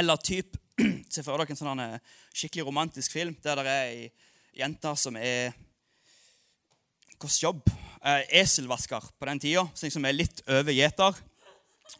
Eller 0.00 0.22
typ, 0.24 0.56
Se 1.12 1.22
for 1.24 1.40
dere 1.40 1.54
en 1.54 1.58
sånn 1.60 1.80
eh, 1.80 2.00
skikkelig 2.36 2.66
romantisk 2.66 3.14
film 3.14 3.36
der 3.44 3.60
det 3.60 3.72
er 3.72 3.92
ei 3.92 4.08
jente 4.56 4.92
som 5.00 5.16
er 5.16 5.54
Hvilken 7.16 7.42
jobb? 7.42 7.70
Eh, 8.04 8.40
eselvasker 8.42 9.00
på 9.18 9.26
den 9.26 9.38
tida, 9.40 9.62
som 9.74 10.04
er 10.04 10.12
litt 10.12 10.42
over 10.52 10.74
gjeter. 10.74 11.16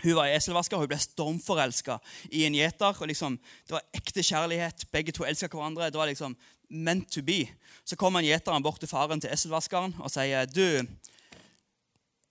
Hun 0.03 0.17
var 0.19 0.29
eselvasker, 0.29 0.77
hun 0.77 0.91
ble 0.91 0.99
stormforelska 1.01 1.97
i 2.29 2.45
en 2.45 2.55
gjeter. 2.55 2.93
og 3.01 3.09
liksom, 3.09 3.39
Det 3.67 3.73
var 3.73 3.83
ekte 3.95 4.23
kjærlighet. 4.23 4.85
Begge 4.93 5.13
to 5.13 5.25
elska 5.25 5.49
hverandre. 5.49 5.89
Det 5.91 5.97
var 5.97 6.07
liksom 6.07 6.37
meant 6.69 7.09
to 7.11 7.23
be. 7.23 7.49
Så 7.85 7.97
kommer 7.97 8.21
gjeteren 8.21 8.63
bort 8.63 8.79
til 8.79 8.89
faren 8.89 9.21
til 9.21 9.31
eselvaskeren 9.31 9.95
og 9.99 10.11
sier 10.11 10.45
du, 10.45 10.87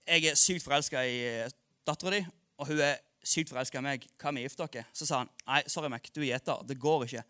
jeg 0.06 0.26
er 0.26 0.36
sykt 0.36 0.64
forelska 0.64 1.02
i 1.02 1.50
dattera 1.88 2.12
di, 2.12 2.26
og 2.60 2.68
hun 2.68 2.80
er 2.80 3.00
sykt 3.26 3.52
forelska 3.52 3.82
i 3.82 3.86
meg. 3.86 4.08
Hva 4.22 4.32
med 4.34 4.46
gifte 4.46 4.68
dere? 4.70 4.86
Så 4.96 5.08
sa 5.08 5.24
han 5.24 5.30
nei, 5.48 5.62
sorry, 5.72 5.90
Mac, 5.92 6.08
du 6.14 6.22
er 6.22 6.32
gjeter. 6.34 6.62
Det 6.70 6.78
går 6.82 7.06
ikke. 7.08 7.24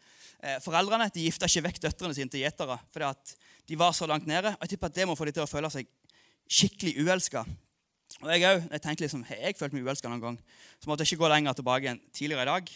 Eh, 0.44 0.58
foreldrene 0.64 1.08
de 1.16 1.26
gifta 1.26 1.50
ikke 1.50 1.68
vekk 1.70 1.84
døtrene 1.88 2.18
sine 2.18 2.32
til 2.32 2.44
gjetere 2.44 2.78
fordi 2.94 3.08
at 3.08 3.36
de 3.66 3.78
var 3.80 3.96
så 3.98 4.08
langt 4.10 4.28
nede. 4.30 4.54
og 4.54 4.66
jeg 4.66 4.76
tipper 4.76 4.92
at 4.92 4.96
Det 4.96 5.08
må 5.08 5.16
få 5.16 5.26
dem 5.26 5.38
til 5.38 5.46
å 5.46 5.50
føle 5.50 5.72
seg 5.74 5.88
skikkelig 6.46 7.06
uelska. 7.06 7.46
Og 8.22 8.30
jeg 8.32 8.46
òg. 8.48 8.68
Jeg 8.72 8.82
tenkte 8.84 9.06
liksom, 9.06 9.24
har 9.28 9.42
jeg 9.42 9.58
følt 9.58 9.74
meg 9.74 9.88
uelska 9.88 10.12
noen 10.12 10.22
gang? 10.22 10.38
Så 10.80 10.90
måtte 10.90 11.04
jeg 11.04 11.14
ikke 11.14 11.26
gå 11.26 11.32
lenger 11.32 11.58
tilbake 11.58 11.90
enn 11.92 12.02
tidligere 12.14 12.46
i 12.46 12.52
dag. 12.52 12.76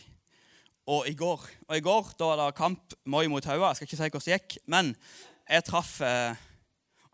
Og 0.89 1.05
i 1.05 1.13
går 1.13 1.43
Og 1.69 1.75
i 1.77 1.83
går 1.85 2.13
da 2.17 2.31
var 2.31 2.39
det 2.41 2.57
kamp 2.57 2.95
Moi 3.05 3.27
mot 3.29 3.45
Haua. 3.45 3.69
Jeg 3.69 3.75
skal 3.75 3.87
ikke 3.87 3.97
si 3.97 4.09
hvordan 4.09 4.25
det 4.25 4.39
gikk, 4.39 4.57
men 4.65 4.95
jeg 5.49 5.65
traff 5.67 5.99
eh, 6.01 6.35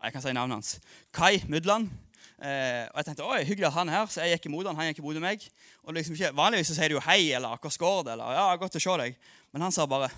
Jeg 0.02 0.12
kan 0.12 0.22
si 0.22 0.32
navnet 0.32 0.56
hans. 0.56 0.72
Kai 1.12 1.42
Mydland. 1.48 1.90
Eh, 2.36 2.84
og 2.90 3.00
jeg 3.00 3.06
tenkte 3.08 3.24
oi, 3.24 3.40
hyggelig 3.48 3.70
at 3.70 3.76
han 3.78 3.88
er 3.88 3.96
her, 3.96 4.08
så 4.12 4.24
jeg 4.24 4.36
gikk 4.36 4.50
imot 4.50 4.68
han, 4.68 4.76
han 4.76 4.90
gikk 4.90 5.00
imot 5.00 5.18
meg. 5.24 5.44
Og 5.86 5.96
liksom 5.96 6.16
ikke, 6.18 6.34
Vanligvis 6.36 6.72
så 6.72 6.76
sier 6.76 6.92
du 6.92 6.98
jo 6.98 7.04
hei 7.06 7.32
eller 7.36 7.56
hva 7.56 7.72
går 7.84 8.00
det, 8.08 8.16
eller 8.16 8.36
ja, 8.36 8.46
godt 8.60 8.76
å 8.76 8.82
se 8.82 8.96
deg. 9.02 9.20
Men 9.54 9.68
han 9.68 9.74
sa 9.74 9.86
bare 9.88 10.10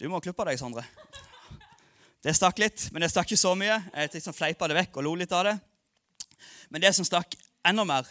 du 0.00 0.06
må 0.08 0.16
klippe 0.24 0.46
deg, 0.48 0.56
Sondre. 0.56 0.80
Det 2.24 2.32
stakk 2.32 2.56
litt, 2.62 2.86
men 2.88 3.04
det 3.04 3.10
stakk 3.12 3.28
ikke 3.28 3.36
så 3.36 3.50
mye. 3.56 3.74
Jeg 3.92 4.10
liksom 4.14 4.32
fleipa 4.32 4.64
det 4.68 4.78
vekk 4.78 4.96
og 4.96 5.04
lo 5.04 5.12
litt 5.20 5.32
av 5.36 5.44
det. 5.44 5.52
Men 6.72 6.80
det 6.80 6.94
som 6.96 7.04
stakk 7.04 7.36
enda 7.68 7.84
mer, 7.84 8.08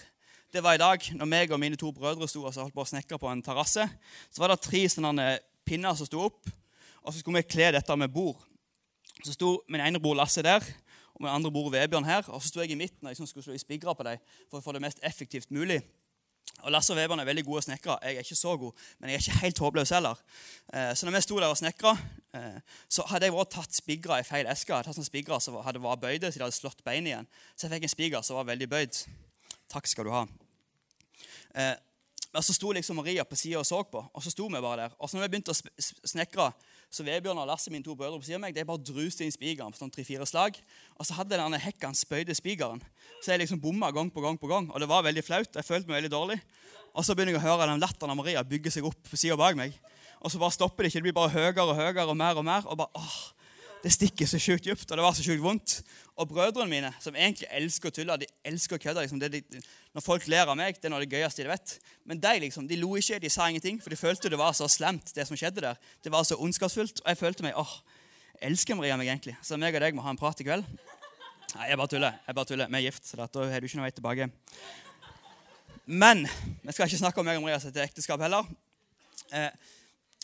det 0.54 0.62
var 0.66 0.78
i 0.78 0.82
dag 0.82 1.04
når 1.18 1.30
meg 1.30 1.52
og 1.54 1.60
mine 1.62 1.78
to 1.78 1.90
brødre 1.94 2.30
sto 2.30 2.44
og 2.44 2.54
holdt 2.54 2.76
på 2.76 2.86
å 2.86 2.90
snekre 2.90 3.18
på 3.22 3.30
en 3.30 3.42
terrasse. 3.46 3.88
Så 4.30 4.42
var 4.42 4.54
det 4.54 4.60
tre 4.66 4.84
sånne 4.90 5.26
pinner 5.66 5.98
som 5.98 6.06
sto 6.06 6.22
opp, 6.28 6.46
og 7.02 7.10
så 7.10 7.24
skulle 7.24 7.42
vi 7.42 7.50
kle 7.56 7.72
dette 7.74 7.98
med 7.98 8.14
bord. 8.14 8.38
Så 9.26 9.34
sto 9.34 9.56
min 9.66 9.82
ene 9.82 10.02
bror 10.02 10.18
Lasse 10.18 10.46
der, 10.46 10.62
og 11.20 11.26
med 11.26 11.32
andre 11.32 11.52
bror 11.52 11.70
Vebjørn 11.74 12.08
her. 12.08 12.24
Og 12.32 12.42
så 12.42 12.48
sto 12.48 12.62
jeg 12.64 12.72
i 12.72 12.80
midten 12.80 13.08
og 13.08 13.12
liksom 13.12 13.28
skulle 13.28 13.44
slå 13.44 13.54
i 13.54 13.62
spigra 13.62 13.94
på 13.94 14.06
dem 14.08 14.22
for 14.48 14.60
å 14.60 14.64
få 14.64 14.76
det 14.76 14.82
mest 14.84 15.02
effektivt 15.04 15.52
mulig. 15.52 15.82
Og 16.64 16.72
Lasse 16.72 16.94
og 16.94 16.98
Vebjørn 16.98 17.20
er 17.20 17.28
veldig 17.28 17.44
gode 17.48 17.66
snekkere. 17.68 17.98
Jeg 18.04 18.16
er 18.16 18.24
ikke 18.24 18.40
så 18.40 18.56
god, 18.58 18.86
men 19.00 19.12
jeg 19.12 19.20
er 19.20 19.26
ikke 19.26 19.42
helt 19.44 19.60
håpløs 19.66 19.92
heller. 19.96 20.22
Eh, 20.74 20.94
så 20.96 21.06
når 21.06 21.18
vi 21.18 21.22
sto 21.28 21.40
der 21.40 21.52
og 21.52 21.60
snekra, 21.60 21.94
eh, 22.40 22.80
så 22.88 23.04
hadde 23.12 23.28
jeg 23.28 23.36
også 23.36 23.52
tatt 23.58 23.76
spigra 23.76 24.20
i 24.20 24.28
feil 24.28 24.48
eske. 24.48 24.72
Jeg 24.72 24.80
hadde 24.80 24.94
tatt 24.94 25.00
sånne 25.00 25.42
som 25.44 25.60
hadde 25.64 25.84
vært 25.84 26.04
bøyde, 26.08 26.32
så 26.32 26.40
de 26.40 26.48
hadde 26.48 26.56
slått 26.56 26.84
beinet 26.88 27.12
igjen. 27.12 27.30
Så 27.56 27.68
jeg 27.68 27.76
fikk 27.76 27.90
en 27.90 27.96
spiger 27.96 28.26
som 28.26 28.40
var 28.40 28.48
veldig 28.50 28.70
bøyd. 28.72 29.04
Takk 29.70 29.92
skal 29.92 30.08
du 30.08 30.16
ha. 30.16 30.24
Og 30.24 31.86
men 32.30 32.46
så 32.46 32.54
sto 32.54 32.72
liksom 32.76 33.00
Maria 33.00 33.24
på 33.26 33.38
sida 33.38 33.58
og 33.58 33.66
så 33.66 33.80
på, 33.90 34.04
og 34.14 34.24
så 34.24 34.30
sto 34.30 34.46
vi 34.48 34.62
bare 34.62 34.84
der. 34.84 34.98
Og 35.00 35.10
så 35.10 35.18
når 35.18 35.26
vi 35.26 35.30
begynte 35.34 35.54
å 35.56 35.86
snekre, 36.06 36.52
så 36.90 37.06
Vebjørn 37.06 37.38
og 37.38 37.46
Lasse, 37.46 37.70
mine 37.70 37.86
to 37.86 37.94
brødre, 37.94 38.18
på 38.18 38.26
siden 38.26 38.40
av 38.40 38.48
meg, 38.48 38.56
de 38.58 38.66
bare 38.66 38.82
druste 38.82 39.22
inn 39.22 39.34
spigeren 39.34 39.74
på 39.74 39.78
sånn 39.78 39.92
tre-fire 39.94 40.26
slag. 40.26 40.58
Og 40.98 41.06
så 41.06 41.20
hadde 41.20 41.38
denne 41.38 41.60
hekken 41.62 41.94
spøyde 41.94 42.34
spigeren. 42.38 42.82
Så 43.22 43.34
jeg 43.34 43.44
liksom 43.44 43.62
bomma 43.62 43.92
gang 43.94 44.10
på 44.10 44.24
gang 44.24 44.40
på 44.42 44.50
gang. 44.50 44.72
Og 44.74 44.82
det 44.82 44.90
var 44.90 45.06
veldig 45.06 45.24
flaut. 45.26 45.54
Jeg 45.54 45.68
følte 45.68 45.92
meg 45.92 46.00
veldig 46.00 46.12
dårlig. 46.16 46.40
Og 46.98 47.06
så 47.06 47.14
begynner 47.14 47.38
jeg 47.38 47.44
å 47.44 47.46
høre 47.46 47.70
den 47.70 47.84
latteren 47.84 48.16
av 48.16 48.18
Maria 48.18 48.42
bygge 48.42 48.74
seg 48.74 48.88
opp 48.90 48.98
på 49.06 49.20
sida 49.22 49.38
bak 49.38 49.60
meg. 49.60 49.78
Og 50.20 50.34
så 50.34 50.42
bare 50.42 50.56
stopper 50.56 50.84
det 50.84 50.90
ikke. 50.90 51.04
Det 51.04 51.08
blir 51.12 51.18
bare 51.20 51.34
høyere 51.36 51.68
og 51.68 51.78
høyere 51.78 52.08
og 52.10 52.18
mer 52.18 52.42
og 52.42 52.48
mer. 52.48 52.66
Og 52.66 52.82
bare, 52.82 52.90
åh, 52.98 53.20
Det 53.80 53.92
stikker 53.96 54.28
så 54.28 54.40
sjukt 54.42 54.66
dypt, 54.68 54.90
og 54.92 54.98
det 55.00 55.04
var 55.06 55.14
så 55.16 55.24
sjukt 55.24 55.40
vondt. 55.44 55.78
Og 56.20 56.28
brødrene 56.28 56.68
mine, 56.68 56.90
som 57.00 57.16
egentlig 57.16 57.48
elsker 57.56 57.88
å 57.88 57.96
tulle, 57.96 58.18
de 58.20 58.28
elsker 58.50 58.76
å 58.76 58.82
kødde 58.84 59.06
liksom, 59.06 59.22
de, 59.24 59.40
Når 59.96 60.04
folk 60.04 60.26
ler 60.28 60.52
av 60.52 60.58
meg, 60.60 60.76
det 60.76 60.90
er 60.90 60.92
noe 60.92 61.00
av 61.00 61.06
det 61.06 61.16
gøyeste 61.16 61.46
de 61.46 61.52
vet. 61.54 61.76
Men 62.04 62.20
de 62.20 62.34
liksom, 62.44 62.68
de 62.68 62.76
lo 62.82 62.92
ikke, 63.00 63.22
de 63.24 63.32
sa 63.32 63.48
ingenting, 63.48 63.80
for 63.80 63.94
de 63.94 64.00
følte 64.00 64.32
det 64.32 64.42
var 64.42 64.52
så 64.58 64.68
slemt, 64.68 65.14
det 65.16 65.24
som 65.30 65.40
skjedde 65.40 65.64
der. 65.64 65.80
Det 66.04 66.12
var 66.12 66.28
så 66.28 66.36
ondskapsfullt. 66.36 67.00
Og 67.06 67.08
jeg 67.08 67.22
følte 67.22 67.48
meg 67.48 67.56
åh, 67.60 67.72
elsker 68.50 68.76
Maria 68.76 69.00
meg 69.00 69.14
egentlig? 69.14 69.38
Så 69.42 69.56
meg 69.56 69.80
og 69.80 69.86
deg 69.86 69.96
må 69.96 70.04
ha 70.04 70.12
en 70.12 70.20
prat 70.20 70.44
i 70.44 70.50
kveld. 70.50 70.68
Nei, 71.56 71.72
jeg 71.72 71.80
bare 71.80 71.94
tuller. 71.96 72.20
jeg 72.28 72.36
bare 72.36 72.52
tuller. 72.52 72.68
Vi 72.68 72.82
er 72.82 72.88
gift, 72.90 73.08
så 73.08 73.18
da 73.18 73.30
har 73.32 73.64
du 73.64 73.70
ikke 73.70 73.80
noe 73.80 73.88
vei 73.88 73.96
tilbake. 73.96 74.30
Men 75.88 76.28
vi 76.28 76.76
skal 76.76 76.92
ikke 76.92 77.00
snakke 77.00 77.24
om 77.24 77.32
meg 77.32 77.40
og 77.40 77.48
Maria 77.48 77.64
sitt 77.64 77.80
ekteskap 77.80 78.20
heller. 78.22 78.44
Eh, 79.32 79.50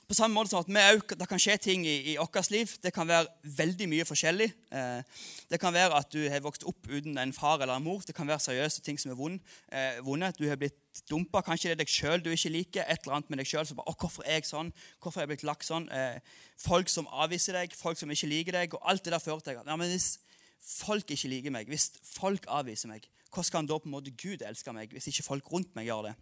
på 0.06 0.14
samme 0.14 0.38
måte 0.38 0.52
som 0.52 0.62
at 0.62 0.70
vi 0.70 1.16
Det 1.18 1.28
kan 1.28 1.40
skje 1.42 1.58
ting 1.58 1.86
i, 1.86 2.14
i 2.14 2.18
vårt 2.18 2.52
liv. 2.52 2.70
Det 2.84 2.94
kan 2.94 3.08
være 3.08 3.26
veldig 3.44 3.88
mye 3.90 4.06
forskjellig. 4.06 4.52
Eh, 4.72 5.02
det 5.50 5.60
kan 5.60 5.74
være 5.74 5.98
at 5.98 6.12
du 6.14 6.30
har 6.30 6.44
vokst 6.46 6.64
opp 6.64 6.88
uten 6.88 7.18
en 7.18 7.34
far 7.34 7.62
eller 7.62 7.76
en 7.76 7.84
mor. 7.84 8.02
Det 8.06 8.16
kan 8.16 8.28
være 8.28 8.40
seriøse 8.40 8.82
ting 8.82 9.00
som 9.00 9.12
er 9.12 9.40
eh, 9.72 10.06
vonde. 10.06 10.32
Du 10.38 10.48
har 10.48 10.56
blitt 10.56 10.78
dumpa. 11.10 11.42
Kanskje 11.42 11.70
det 11.70 11.76
er 11.76 11.82
deg 11.82 11.90
sjøl 11.90 12.22
du 12.22 12.30
ikke 12.30 12.54
liker. 12.54 12.86
Et 12.86 13.02
eller 13.02 13.18
annet 13.18 13.30
med 13.30 13.40
deg 13.40 13.48
å, 13.56 13.96
'Hvorfor 13.96 14.22
er 14.26 14.34
jeg 14.34 14.46
sånn? 14.46 14.74
Hvorfor 15.02 15.20
er 15.20 15.24
jeg 15.24 15.34
blitt 15.34 15.50
lagt 15.50 15.66
sånn?' 15.66 15.90
Eh, 15.92 16.20
folk 16.58 16.90
som 16.90 17.08
avviser 17.08 17.54
deg, 17.54 17.74
folk 17.74 17.98
som 17.98 18.10
ikke 18.10 18.28
liker 18.28 18.52
deg. 18.52 18.74
og 18.74 18.82
Alt 18.86 19.06
det 19.06 19.14
der 19.14 19.20
fører 19.20 19.40
til 19.40 19.54
ja, 19.66 19.76
men 19.76 19.90
Hvis 19.90 20.20
folk 20.62 21.10
ikke 21.10 21.30
liker 21.30 21.52
meg, 21.52 21.68
hvis 21.68 21.92
folk 22.04 22.46
avviser 22.48 22.90
meg, 22.90 23.08
hvordan 23.34 23.52
kan 23.52 23.66
da 23.66 23.78
på 23.80 23.86
en 23.86 23.92
måte 23.92 24.12
Gud 24.12 24.42
elske 24.42 24.72
meg 24.74 24.92
hvis 24.92 25.08
ikke 25.08 25.24
folk 25.24 25.52
rundt 25.52 25.76
meg 25.76 25.86
gjør 25.86 26.10
det? 26.10 26.16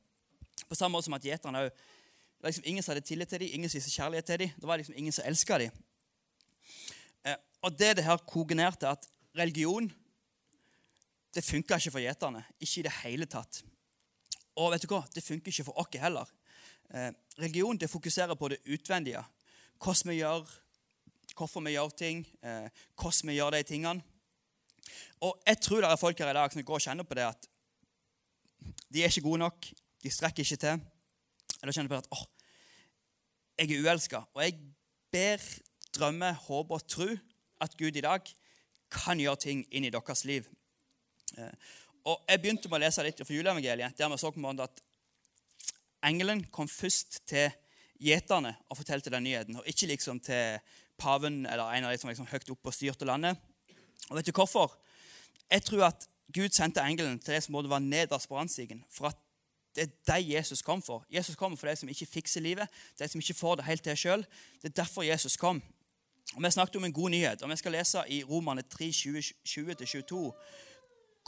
På 0.70 0.76
samme 0.76 0.96
måte 0.98 1.06
som 1.06 1.14
at 1.14 1.24
gjeterne 1.24 1.68
også 1.68 1.76
det 2.44 2.48
var 2.48 2.52
liksom 2.52 2.66
ingen 2.68 2.84
som 2.84 2.92
hadde 2.92 3.06
tillit 3.08 3.30
til 3.30 3.40
dem, 3.40 3.50
ingen 3.54 3.70
som 3.70 3.78
viste 3.78 3.92
kjærlighet 3.92 4.26
til 4.28 4.40
dem. 4.40 4.50
Det 4.60 4.68
var 4.68 4.78
liksom 4.78 4.96
ingen 4.98 5.14
som 5.16 5.24
elska 5.26 5.58
dem. 5.58 5.84
Eh, 7.24 7.38
og 7.64 7.78
det 7.80 7.94
det 7.96 8.04
her 8.04 8.18
koker 8.18 8.56
ned 8.56 8.76
til, 8.80 8.86
at 8.86 9.08
religion 9.38 9.88
det 11.34 11.44
funka 11.44 11.78
ikke 11.80 11.92
for 11.92 12.04
gjeterne. 12.04 12.44
Ikke 12.60 12.82
i 12.82 12.84
det 12.84 12.92
hele 12.98 13.26
tatt. 13.32 13.62
Og 14.60 14.74
vet 14.74 14.84
du 14.84 14.92
hva? 14.92 15.06
det 15.16 15.24
funker 15.24 15.54
ikke 15.54 15.64
for 15.70 15.80
oss 15.80 15.96
heller. 15.96 16.28
Eh, 16.92 17.14
religion 17.40 17.80
det 17.80 17.90
fokuserer 17.90 18.36
på 18.36 18.52
det 18.52 18.60
utvendige. 18.68 19.24
Hvordan 19.80 20.12
vi 20.12 20.20
gjør, 20.20 20.44
hvorfor 21.38 21.64
vi 21.64 21.78
gjør 21.78 21.96
ting, 21.96 22.28
eh, 22.44 22.68
hvordan 23.00 23.30
vi 23.30 23.40
gjør 23.40 23.56
de 23.56 23.64
tingene. 23.64 24.04
Og 25.22 25.40
jeg 25.48 25.62
tror 25.62 25.82
det 25.82 25.90
er 25.92 25.96
folk 25.96 26.20
her 26.20 26.30
i 26.30 26.34
dag 26.34 26.52
som 26.52 26.64
går 26.64 26.76
og 26.76 26.82
kjenner 26.82 27.04
på 27.08 27.16
det 27.16 27.24
at 27.24 27.48
de 28.94 29.00
er 29.00 29.08
ikke 29.08 29.30
gode 29.30 29.40
nok, 29.40 29.72
de 30.04 30.12
strekker 30.12 30.44
ikke 30.44 30.60
til. 30.60 30.84
Eller 31.64 31.76
kjenner 31.76 31.94
på 31.94 32.02
at 32.04 32.10
åh, 32.12 32.26
jeg 33.58 33.72
er 33.72 33.86
uelska. 33.86 34.26
Og 34.36 34.44
jeg 34.44 34.58
ber, 35.14 35.44
drømmer, 35.96 36.36
håper 36.46 36.76
og 36.76 36.88
tror 36.90 37.16
at 37.64 37.78
Gud 37.80 37.96
i 37.96 38.04
dag 38.04 38.28
kan 38.94 39.22
gjøre 39.22 39.42
ting 39.46 39.64
inn 39.72 39.88
i 39.88 39.94
deres 39.94 40.26
liv. 40.28 40.48
Eh, 41.38 41.54
og 42.04 42.20
Jeg 42.28 42.42
begynte 42.44 42.70
med 42.70 42.82
å 42.82 42.84
lese 42.84 43.04
litt 43.06 43.22
fra 43.24 43.36
juleevangeliet, 43.36 43.96
der 43.98 44.10
vi 44.12 44.20
så 44.20 44.32
på 44.36 44.54
at 44.60 44.82
engelen 46.04 46.44
kom 46.52 46.68
først 46.68 47.22
til 47.30 47.48
gjeterne 48.04 48.52
og 48.68 48.78
fortalte 48.78 49.14
den 49.14 49.24
nyheten, 49.24 49.56
og 49.56 49.68
ikke 49.70 49.88
liksom 49.94 50.20
til 50.20 50.60
paven 51.00 51.46
eller 51.46 51.72
en 51.72 51.88
av 51.88 51.94
de 51.94 52.02
som 52.02 52.12
liksom 52.12 52.28
høyt 52.28 52.52
oppe 52.52 52.72
og 52.72 52.76
styrte 52.76 53.08
landet. 53.08 53.40
Og 54.10 54.18
vet 54.18 54.28
du 54.28 54.36
hvorfor? 54.36 54.76
Jeg 55.48 55.64
tror 55.64 55.88
at 55.88 56.10
Gud 56.34 56.52
sendte 56.52 56.84
engelen 56.84 57.20
til 57.22 57.38
det 57.38 57.44
som 57.46 57.56
måtte 57.56 57.72
være 57.72 57.86
nederst 57.86 58.28
på 58.28 58.36
randstigen, 58.36 58.84
for 58.92 59.14
at 59.14 59.23
det 59.76 59.84
er 59.84 60.16
de 60.16 60.34
Jesus 60.36 60.62
kom 60.62 60.82
for. 60.82 61.06
Jesus 61.10 61.36
kommer 61.36 61.58
for 61.58 61.68
de 61.68 61.76
som 61.76 61.90
ikke 61.90 62.06
fikser 62.06 62.42
livet, 62.42 62.68
de 63.00 63.08
som 63.08 63.22
ikke 63.22 63.34
får 63.34 63.56
det 63.56 63.66
helt 63.66 63.84
til 63.84 63.98
sjøl. 63.98 64.26
Det 64.62 64.70
er 64.70 64.82
derfor 64.84 65.04
Jesus 65.04 65.38
kom. 65.38 65.62
Og 66.36 66.44
Vi 66.44 66.52
snakket 66.52 66.76
om 66.76 66.84
en 66.84 66.94
god 66.94 67.10
nyhet, 67.10 67.42
og 67.42 67.50
vi 67.50 67.56
skal 67.56 67.72
lese 67.72 68.04
i 68.08 68.24
Romane 68.24 68.62
3, 68.62 68.90
20-22 68.90 70.32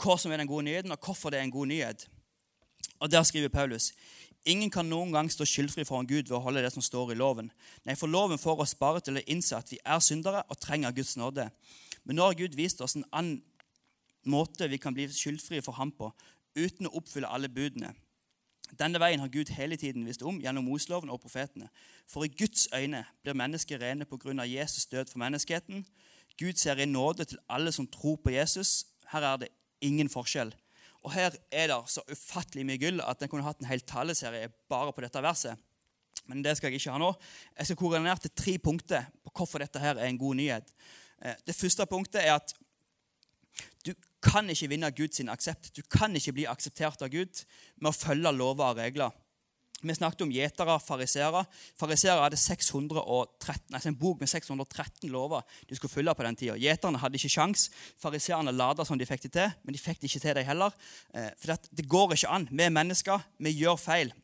hva 0.02 0.16
som 0.20 0.32
er 0.32 0.36
den 0.36 0.48
gode 0.48 0.66
nyheten, 0.66 0.92
og 0.92 0.98
hvorfor 1.00 1.30
det 1.30 1.38
er 1.38 1.42
en 1.42 1.50
god 1.50 1.66
nyhet. 1.66 2.08
Og 3.00 3.10
Der 3.10 3.22
skriver 3.22 3.48
Paulus 3.48 3.92
Ingen 4.46 4.70
kan 4.70 4.86
noen 4.86 5.10
gang 5.12 5.26
stå 5.32 5.44
skyldfri 5.44 5.82
foran 5.84 6.06
Gud 6.06 6.28
ved 6.28 6.36
å 6.36 6.44
holde 6.44 6.62
det 6.62 6.70
som 6.70 6.82
står 6.82 7.10
i 7.10 7.18
loven. 7.18 7.48
Nei, 7.82 7.96
for 7.98 8.06
loven 8.06 8.38
får 8.38 8.60
oss 8.62 8.76
bare 8.78 9.00
til 9.02 9.18
å 9.18 9.24
innse 9.26 9.56
at 9.58 9.72
vi 9.72 9.78
er 9.82 9.98
syndere 9.98 10.44
og 10.46 10.60
trenger 10.62 10.94
Guds 10.94 11.16
nåde. 11.18 11.48
Men 12.04 12.16
nå 12.16 12.28
har 12.28 12.38
Gud 12.38 12.54
vist 12.54 12.80
oss 12.80 12.94
en 12.94 13.08
annen 13.10 13.40
måte 14.22 14.68
vi 14.70 14.78
kan 14.78 14.94
bli 14.94 15.08
skyldfrie 15.10 15.64
for 15.66 15.74
ham 15.80 15.90
på, 15.90 16.12
uten 16.54 16.86
å 16.86 16.94
oppfylle 17.00 17.26
alle 17.26 17.50
budene. 17.50 17.90
Denne 18.74 18.98
veien 19.00 19.20
har 19.22 19.30
Gud 19.30 19.52
hele 19.54 19.76
tiden 19.78 20.06
visst 20.06 20.24
om 20.26 20.40
gjennom 20.42 20.66
Mosloven 20.66 21.10
og 21.10 21.20
profetene. 21.22 21.68
For 22.10 22.26
i 22.26 22.32
Guds 22.32 22.66
øyne 22.74 23.04
blir 23.22 23.36
mennesket 23.38 23.80
rene 23.80 24.04
pga. 24.04 24.42
Jesus 24.42 24.86
død 24.86 25.12
for 25.12 25.18
menneskeheten. 25.22 25.86
Gud 26.38 26.58
ser 26.58 26.76
i 26.76 26.84
nåde 26.84 27.24
til 27.24 27.38
alle 27.48 27.72
som 27.72 27.86
tror 27.86 28.16
på 28.16 28.30
Jesus. 28.30 28.86
Her 29.12 29.20
er 29.20 29.36
det 29.36 29.48
ingen 29.80 30.08
forskjell. 30.08 30.54
Og 31.02 31.12
Her 31.12 31.30
er 31.52 31.66
det 31.66 31.78
så 31.86 32.02
ufattelig 32.10 32.66
mye 32.66 32.78
gull 32.82 33.00
at 33.00 33.22
en 33.22 33.30
kunne 33.30 33.46
hatt 33.46 33.60
en 33.62 33.70
hel 33.70 33.80
taleserie 33.80 34.50
bare 34.68 34.92
på 34.92 35.04
dette 35.04 35.22
verset. 35.22 35.56
Men 36.26 36.42
det 36.42 36.56
skal 36.56 36.72
jeg 36.72 36.80
ikke 36.80 36.90
ha 36.96 36.98
nå. 36.98 37.12
Jeg 37.58 37.66
skal 37.66 37.78
koordinere 37.78 38.18
til 38.18 38.34
tre 38.34 38.58
punkter 38.58 39.06
på 39.24 39.30
hvorfor 39.36 39.62
dette 39.62 39.78
her 39.78 39.94
er 39.94 40.10
en 40.10 40.18
god 40.18 40.34
nyhet. 40.34 40.72
Eh, 41.22 41.34
det 41.46 41.54
første 41.54 41.86
punktet 41.86 42.24
er 42.24 42.34
at 42.34 42.54
kan 44.26 44.50
ikke 44.50 44.70
vinne 44.72 44.90
Guds 44.96 45.22
aksept. 45.32 45.70
Du 45.76 45.82
kan 45.82 46.14
ikke 46.18 46.34
bli 46.36 46.48
akseptert 46.50 47.02
av 47.02 47.12
Gud 47.12 47.44
med 47.78 47.92
å 47.92 47.96
følge 47.96 48.34
lover 48.34 48.72
og 48.72 48.82
regler. 48.82 49.14
Vi 49.82 49.94
snakket 49.94 50.22
om 50.24 50.30
gjetere, 50.32 50.74
fariseere. 50.80 51.42
Fariseere 51.76 52.22
hadde 52.24 52.38
613, 52.40 53.74
altså 53.76 53.90
en 53.90 53.98
bok 54.00 54.22
med 54.22 54.30
613 54.30 55.10
lover 55.12 55.44
de 55.68 55.76
skulle 55.76 55.92
følge 55.92 56.14
på 56.16 56.24
den 56.24 56.38
tida. 56.40 56.54
Gjeterne 56.56 57.00
hadde 57.02 57.20
ikke 57.20 57.34
sjans. 57.34 57.66
Fariseerne 58.00 58.54
lada 58.56 58.86
som 58.88 58.96
de 58.98 59.08
fikk 59.08 59.26
det 59.26 59.34
til, 59.36 59.52
men 59.64 59.76
de 59.76 59.82
fikk 59.82 60.00
det 60.00 60.08
ikke 60.08 60.22
til, 60.24 60.38
de 60.38 60.46
heller. 60.48 60.78
Eh, 61.12 61.28
for 61.42 61.68
det 61.76 61.84
går 61.92 62.16
ikke 62.16 62.32
an. 62.32 62.48
Vi 62.50 62.64
er 62.64 62.72
mennesker, 62.72 63.28
vi 63.36 63.52
gjør 63.52 63.76
feil. 63.80 64.14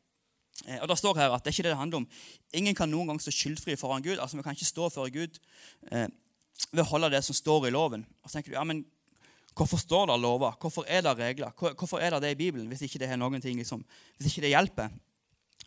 Eh, 0.67 0.81
og 0.81 0.89
Det 0.89 0.99
står 0.99 1.21
her 1.21 1.37
at 1.37 1.45
det 1.45 1.53
er 1.53 1.59
ikke 1.59 1.69
det 1.69 1.75
det 1.75 1.83
handler 1.83 2.01
om. 2.01 2.09
Ingen 2.57 2.79
kan 2.79 2.91
noen 2.91 3.13
gang 3.13 3.21
stå 3.21 3.37
skyldfri 3.37 3.77
foran 3.77 4.03
Gud. 4.03 4.19
altså 4.19 4.41
Vi 4.41 4.43
kan 4.43 4.57
ikke 4.57 4.73
stå 4.73 4.89
for 4.89 5.13
Gud 5.13 5.39
eh, 5.93 6.09
ved 6.73 6.85
å 6.85 6.91
holde 6.95 7.13
det 7.13 7.25
som 7.25 7.37
står 7.37 7.69
i 7.69 7.77
loven. 7.77 8.07
Og 8.25 8.31
så 8.31 8.39
tenker 8.39 8.55
du, 8.55 8.57
ja, 8.57 8.65
men 8.65 8.87
Hvorfor 9.57 9.81
står 9.81 10.07
det 10.09 10.21
lover? 10.21 10.57
Hvorfor 10.61 10.85
er 10.89 11.03
det 11.05 11.17
regler? 11.19 11.51
Hvorfor 11.53 12.01
er 12.01 12.15
det 12.15 12.23
det 12.23 12.31
i 12.35 12.41
Bibelen 12.41 12.69
hvis 12.71 12.85
ikke 12.87 12.99
det 13.03 13.11
er 13.11 13.21
noen 13.21 13.41
ting, 13.41 13.59
liksom, 13.61 13.85
hvis 14.17 14.33
ikke 14.33 14.47
det 14.47 14.55
hjelper? 14.55 14.89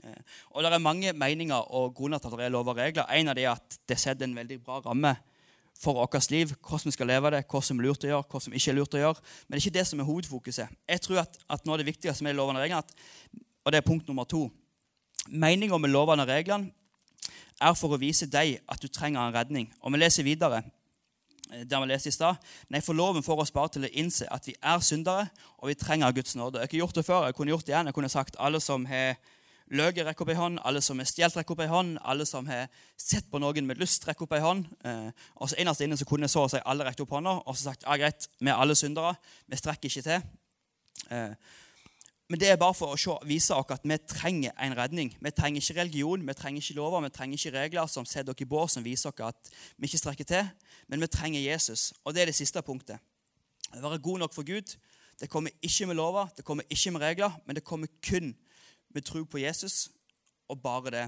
Eh, 0.04 0.22
og 0.52 0.64
Det 0.64 0.74
er 0.74 0.78
mange 0.80 1.14
meninger 1.14 1.72
og 1.72 1.94
grunner 1.96 2.18
til 2.18 2.34
at 2.34 2.40
det 2.40 2.46
er 2.46 2.54
lover 2.54 2.74
og 2.74 2.78
regler. 2.78 3.06
En 3.14 3.28
av 3.28 3.36
de 3.36 3.46
er 3.46 3.54
at 3.54 3.80
det 3.90 4.00
setter 4.00 4.26
en 4.26 4.36
veldig 4.36 4.60
bra 4.64 4.80
ramme 4.80 5.16
for 5.80 5.94
vårt 5.94 6.32
liv. 6.32 6.54
Hvordan 6.62 6.86
vi 6.86 6.92
skal 6.92 7.08
leve 7.08 7.32
det, 7.32 7.46
hva 7.52 7.62
som 7.62 7.80
er 7.80 7.88
lurt 7.88 8.04
å 8.04 8.08
gjøre, 8.08 8.28
hva 8.32 8.42
som 8.42 8.54
ikke 8.54 8.72
er 8.72 8.80
lurt 8.80 8.96
å 8.96 9.02
gjøre. 9.02 9.22
Men 9.48 9.56
det 9.56 9.62
er 9.62 9.68
ikke 9.68 9.80
det 9.80 9.88
som 9.88 10.00
er 10.00 10.10
hovedfokuset. 10.10 10.78
Jeg 10.90 11.02
tror 11.02 11.22
at, 11.26 11.38
at 11.50 11.66
noe 11.66 11.76
av 11.76 11.84
det 11.84 11.90
viktigste 11.92 12.24
med 12.24 12.36
lovene 12.36 12.60
og 12.60 12.66
reglene, 12.66 13.06
og 13.66 13.74
det 13.74 13.82
er 13.82 13.88
punkt 13.88 14.08
nummer 14.08 14.28
to 14.30 14.48
Meninga 15.26 15.78
med 15.82 15.90
lovene 15.90 16.22
og 16.22 16.30
reglene 16.30 16.70
er 17.58 17.74
for 17.74 17.96
å 17.96 17.98
vise 17.98 18.28
deg 18.30 18.60
at 18.70 18.82
du 18.82 18.88
trenger 18.94 19.24
en 19.24 19.34
redning. 19.34 19.72
Og 19.82 19.94
Vi 19.94 19.98
leser 19.98 20.28
videre 20.28 20.62
der 21.46 21.82
vi 21.82 21.88
leste 21.92 22.10
i 22.10 22.16
stad. 22.16 22.42
Nei, 22.74 22.82
for 22.82 22.98
loven 22.98 23.24
får 23.24 23.44
oss 23.44 23.54
bare 23.54 23.76
til 23.76 23.86
å 23.86 23.94
innse 23.94 24.28
at 24.34 24.48
vi 24.50 24.56
er 24.58 24.82
syndere, 24.84 25.28
og 25.62 25.70
vi 25.70 25.78
trenger 25.80 26.16
Guds 26.16 26.36
nåde. 26.36 26.58
Jeg 26.58 26.66
har 26.66 26.72
ikke 26.72 26.82
gjort 26.84 27.00
det 27.00 27.06
før. 27.06 27.26
Jeg 27.26 27.38
kunne 27.38 27.54
gjort 27.54 27.68
det 27.68 27.74
igjen. 27.76 27.90
Jeg 27.92 27.98
kunne 27.98 28.12
sagt 28.12 28.40
alle 28.40 28.62
som 28.64 28.86
har 28.90 29.16
løyet, 29.74 30.04
rekk 30.06 30.22
opp 30.22 30.32
ei 30.34 30.38
hånd. 30.38 30.60
Alle 30.66 30.82
som 30.86 31.00
har 31.02 31.10
stjålet, 31.10 31.38
rekk 31.40 31.54
opp 31.56 31.62
ei 31.66 31.70
hånd. 31.70 32.00
Alle 32.06 32.26
som 32.30 32.48
har 32.50 32.70
sett 32.98 33.30
på 33.32 33.42
noen 33.42 33.68
med 33.68 33.82
lyst, 33.82 34.08
rekk 34.08 34.26
opp 34.26 34.36
ei 34.38 34.42
hånd. 34.44 34.66
Eh, 34.86 35.12
og 35.36 35.52
så 35.52 35.60
innerst 35.62 35.86
inne 35.86 35.98
så 35.98 36.08
kunne 36.10 36.30
jeg 36.30 36.36
så 36.36 36.46
å 36.46 36.52
si 36.52 36.62
alle 36.66 36.88
rekt 36.88 37.04
opp 37.04 37.14
hånda 37.16 37.38
og 37.44 37.54
så 37.56 37.72
sagt 37.72 37.86
ja, 37.86 37.98
greit, 38.00 38.30
vi 38.40 38.52
er 38.52 38.58
alle 38.62 38.78
syndere. 38.78 39.16
Vi 39.50 39.62
strekker 39.62 39.90
ikke 39.90 40.06
til. 40.06 40.28
Eh, 41.14 41.56
men 42.30 42.42
det 42.42 42.50
er 42.50 42.58
bare 42.58 42.74
for 42.74 42.96
å 42.96 42.98
se, 42.98 43.14
vise 43.30 43.54
oss 43.54 43.74
at 43.76 43.84
vi 43.86 43.98
trenger 44.10 44.56
en 44.58 44.74
redning. 44.78 45.12
Vi 45.22 45.32
trenger 45.36 45.62
ikke 45.62 45.80
religion, 45.82 46.24
vi 46.26 46.34
trenger 46.34 46.64
ikke 46.64 46.78
lover, 46.80 47.04
vi 47.06 47.12
trenger 47.14 47.38
ikke 47.38 47.54
regler 47.54 47.92
som 47.92 48.08
setter 48.10 48.32
dere 48.32 48.48
i 48.48 48.50
bås, 48.50 48.74
som 48.74 48.86
viser 48.86 49.12
oss 49.12 49.28
at 49.28 49.52
vi 49.78 49.86
ikke 49.90 50.02
strekker 50.02 50.30
til. 50.32 50.50
Men 50.90 51.06
vi 51.06 51.12
trenger 51.14 51.44
Jesus. 51.44 51.92
Og 52.04 52.16
det 52.16 52.24
er 52.24 52.32
det 52.32 52.38
siste 52.38 52.64
punktet. 52.66 52.98
Å 53.76 53.84
være 53.84 54.02
god 54.02 54.26
nok 54.26 54.34
for 54.34 54.48
Gud 54.48 54.74
det 55.20 55.30
kommer 55.30 55.52
ikke 55.64 55.86
med 55.88 55.96
lover, 55.96 56.28
det 56.38 56.44
kommer 56.46 56.64
ikke 56.70 56.92
med 56.92 57.02
regler, 57.02 57.32
men 57.46 57.56
det 57.56 57.64
kommer 57.64 57.88
kun 58.04 58.36
med 58.90 59.02
tro 59.02 59.24
på 59.24 59.38
Jesus, 59.38 59.90
og 60.48 60.62
bare 60.62 60.92
det. 60.92 61.06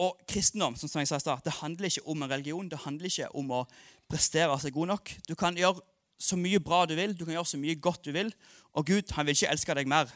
Og 0.00 0.16
kristendom 0.28 0.78
som 0.78 0.88
jeg 1.00 1.10
sa 1.10 1.18
i 1.20 1.22
start, 1.22 1.44
det 1.44 1.58
handler 1.60 1.90
ikke 1.90 2.06
om 2.08 2.22
en 2.22 2.30
religion. 2.30 2.68
Det 2.70 2.80
handler 2.86 3.10
ikke 3.10 3.28
om 3.36 3.52
å 3.52 3.64
prestere 4.08 4.56
seg 4.62 4.74
god 4.74 4.94
nok. 4.94 5.12
Du 5.28 5.34
kan 5.38 5.58
gjøre 5.58 5.82
så 6.20 6.36
mye 6.40 6.60
bra 6.60 6.84
du 6.88 6.94
vil, 6.96 7.14
du 7.16 7.24
kan 7.24 7.36
gjøre 7.36 7.52
så 7.52 7.60
mye 7.60 7.78
godt 7.80 8.04
du 8.08 8.12
vil, 8.16 8.32
og 8.76 8.86
Gud 8.88 9.12
han 9.16 9.28
vil 9.28 9.36
ikke 9.36 9.52
elske 9.52 9.76
deg 9.76 9.88
mer. 9.88 10.10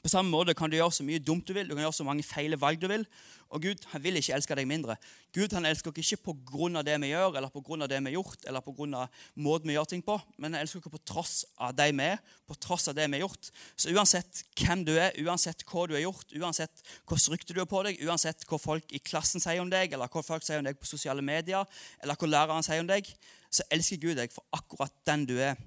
På 0.00 0.08
samme 0.08 0.32
måte 0.32 0.54
kan 0.56 0.70
du 0.70 0.78
gjøre 0.78 0.94
så 0.96 1.04
mye 1.04 1.20
dumt 1.20 1.44
du 1.46 1.52
vil, 1.52 1.68
du 1.68 1.74
kan 1.76 1.84
gjøre 1.84 1.94
så 1.98 2.06
mange 2.06 2.24
feile 2.24 2.56
valg 2.58 2.80
du 2.80 2.88
vil. 2.88 3.04
Og 3.52 3.60
Gud 3.60 3.82
han 3.92 4.00
vil 4.00 4.16
ikke 4.16 4.32
elske 4.32 4.56
deg 4.56 4.64
mindre. 4.66 4.96
Gud 5.36 5.52
han 5.52 5.66
elsker 5.68 5.92
ikke 5.92 6.16
pga. 6.24 6.82
det 6.82 6.96
vi 7.02 7.10
gjør, 7.10 7.36
eller 7.36 7.52
pga. 7.52 7.86
det 7.86 7.98
vi 8.00 8.08
har 8.08 8.16
gjort, 8.16 8.46
eller 8.48 8.64
pga. 8.64 9.06
måten 9.34 9.68
vi 9.68 9.74
gjør 9.76 9.84
ting 9.84 10.02
på, 10.02 10.18
men 10.38 10.54
han 10.54 10.62
elsker 10.62 10.80
ikke 10.80 10.94
på 10.96 11.02
tross 11.04 11.44
av 11.58 11.74
de 11.76 11.90
vi 11.92 12.06
er, 12.06 12.16
på 12.48 12.56
tross 12.56 12.88
av 12.88 12.96
det 12.96 13.06
vi 13.10 13.20
har 13.20 13.26
gjort. 13.26 13.50
Så 13.76 13.92
uansett 13.92 14.44
hvem 14.56 14.84
du 14.88 14.94
er, 14.96 15.12
uansett 15.20 15.64
hva 15.68 15.86
du 15.86 15.94
har 15.94 16.06
gjort, 16.06 16.32
uansett 16.32 16.82
hvilket 17.04 17.28
rykte 17.34 17.52
du 17.52 17.60
har 17.60 17.68
på 17.68 17.82
deg, 17.84 18.00
uansett 18.08 18.48
hva 18.48 18.58
folk 18.58 18.96
i 18.96 18.98
klassen 18.98 19.44
sier 19.44 19.60
om 19.60 19.70
deg, 19.70 19.92
eller 19.92 20.08
hva 20.08 20.24
folk 20.24 20.42
sier 20.42 20.62
om 20.62 20.64
deg 20.64 20.80
på 20.80 20.88
sosiale 20.88 21.22
medier, 21.22 21.68
eller 22.00 22.16
hva 22.16 22.32
læreren 22.32 22.64
sier 22.64 22.80
om 22.80 22.88
deg, 22.88 23.12
så 23.52 23.68
elsker 23.68 24.00
Gud 24.00 24.16
deg 24.16 24.32
for 24.32 24.48
akkurat 24.56 24.96
den 25.04 25.28
du 25.28 25.36
er. 25.36 25.60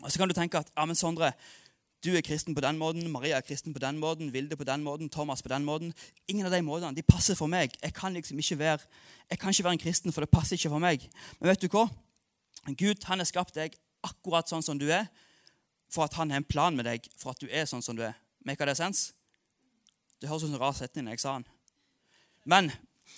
Og 0.00 0.08
Så 0.08 0.18
kan 0.18 0.28
du 0.28 0.34
tenke 0.34 0.56
at 0.58 0.70
ja, 0.72 0.84
men 0.88 0.96
Sondre, 0.96 1.34
du 2.04 2.14
er 2.16 2.24
kristen 2.24 2.54
på 2.56 2.62
den 2.64 2.78
måten, 2.80 3.10
Maria 3.12 3.36
er 3.36 3.44
kristen 3.44 3.74
på 3.76 3.80
den 3.82 3.98
måten, 4.00 4.32
Vilde 4.32 4.56
på 4.56 4.64
den 4.64 4.82
måten, 4.82 5.10
Thomas 5.12 5.42
på 5.42 5.50
den 5.52 5.64
måten. 5.64 5.92
Ingen 6.28 6.46
av 6.46 6.52
de 6.52 6.62
måtene 6.64 6.96
de 6.96 7.02
passer 7.04 7.36
for 7.36 7.50
meg. 7.50 7.74
Jeg 7.82 7.92
kan 7.94 8.14
liksom 8.16 8.38
ikke 8.40 8.58
være, 8.58 8.78
jeg 9.30 9.38
kan 9.38 9.52
ikke 9.52 9.64
være 9.64 9.76
en 9.76 9.82
kristen, 9.82 10.12
for 10.12 10.24
det 10.24 10.30
passer 10.32 10.56
ikke 10.56 10.72
for 10.72 10.80
meg. 10.80 11.04
Men 11.40 11.52
vet 11.52 11.60
du 11.60 11.68
hva? 11.68 11.86
Gud 12.72 13.04
han 13.04 13.20
har 13.20 13.28
skapt 13.28 13.54
deg 13.54 13.76
akkurat 14.06 14.48
sånn 14.48 14.64
som 14.64 14.80
du 14.80 14.88
er, 14.88 15.10
for 15.92 16.06
at 16.06 16.16
han 16.16 16.30
har 16.30 16.40
en 16.40 16.48
plan 16.48 16.76
med 16.76 16.88
deg 16.88 17.04
for 17.18 17.34
at 17.34 17.40
du 17.42 17.50
er 17.50 17.68
sånn 17.68 17.84
som 17.84 17.98
du 17.98 18.04
er. 18.06 18.16
Make 18.48 18.64
det 18.64 18.78
sens? 18.78 19.10
Det 20.20 20.28
høres 20.30 20.46
ut 20.46 20.48
som 20.48 20.56
en 20.56 20.62
rar 20.62 20.76
setning 20.76 21.04
når 21.04 21.18
jeg 21.18 21.24
sa 21.24 21.36
den. 21.36 21.48
Men 22.48 22.72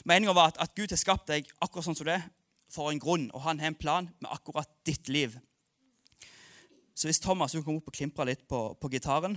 meninga 0.09 0.35
var 0.35 0.51
at, 0.51 0.59
at 0.63 0.75
Gud 0.75 0.91
har 0.91 0.99
skapt 0.99 1.31
deg 1.31 1.47
akkurat 1.63 1.87
sånn 1.87 1.99
som 1.99 2.09
du 2.09 2.15
er, 2.15 2.27
for 2.73 2.91
en 2.91 2.99
grunn, 2.99 3.29
og 3.37 3.45
han 3.45 3.61
har 3.61 3.71
en 3.71 3.79
plan 3.79 4.09
med 4.19 4.31
akkurat 4.33 4.71
ditt 4.89 5.11
liv. 5.13 5.37
Så 7.03 7.09
hvis 7.11 7.19
Thomas 7.19 7.51
du 7.51 7.65
komme 7.67 7.81
opp 7.81 7.89
og 7.91 7.97
klimpre 7.97 8.29
litt 8.29 8.45
på, 8.47 8.59
på 8.79 8.89
gitaren 8.93 9.35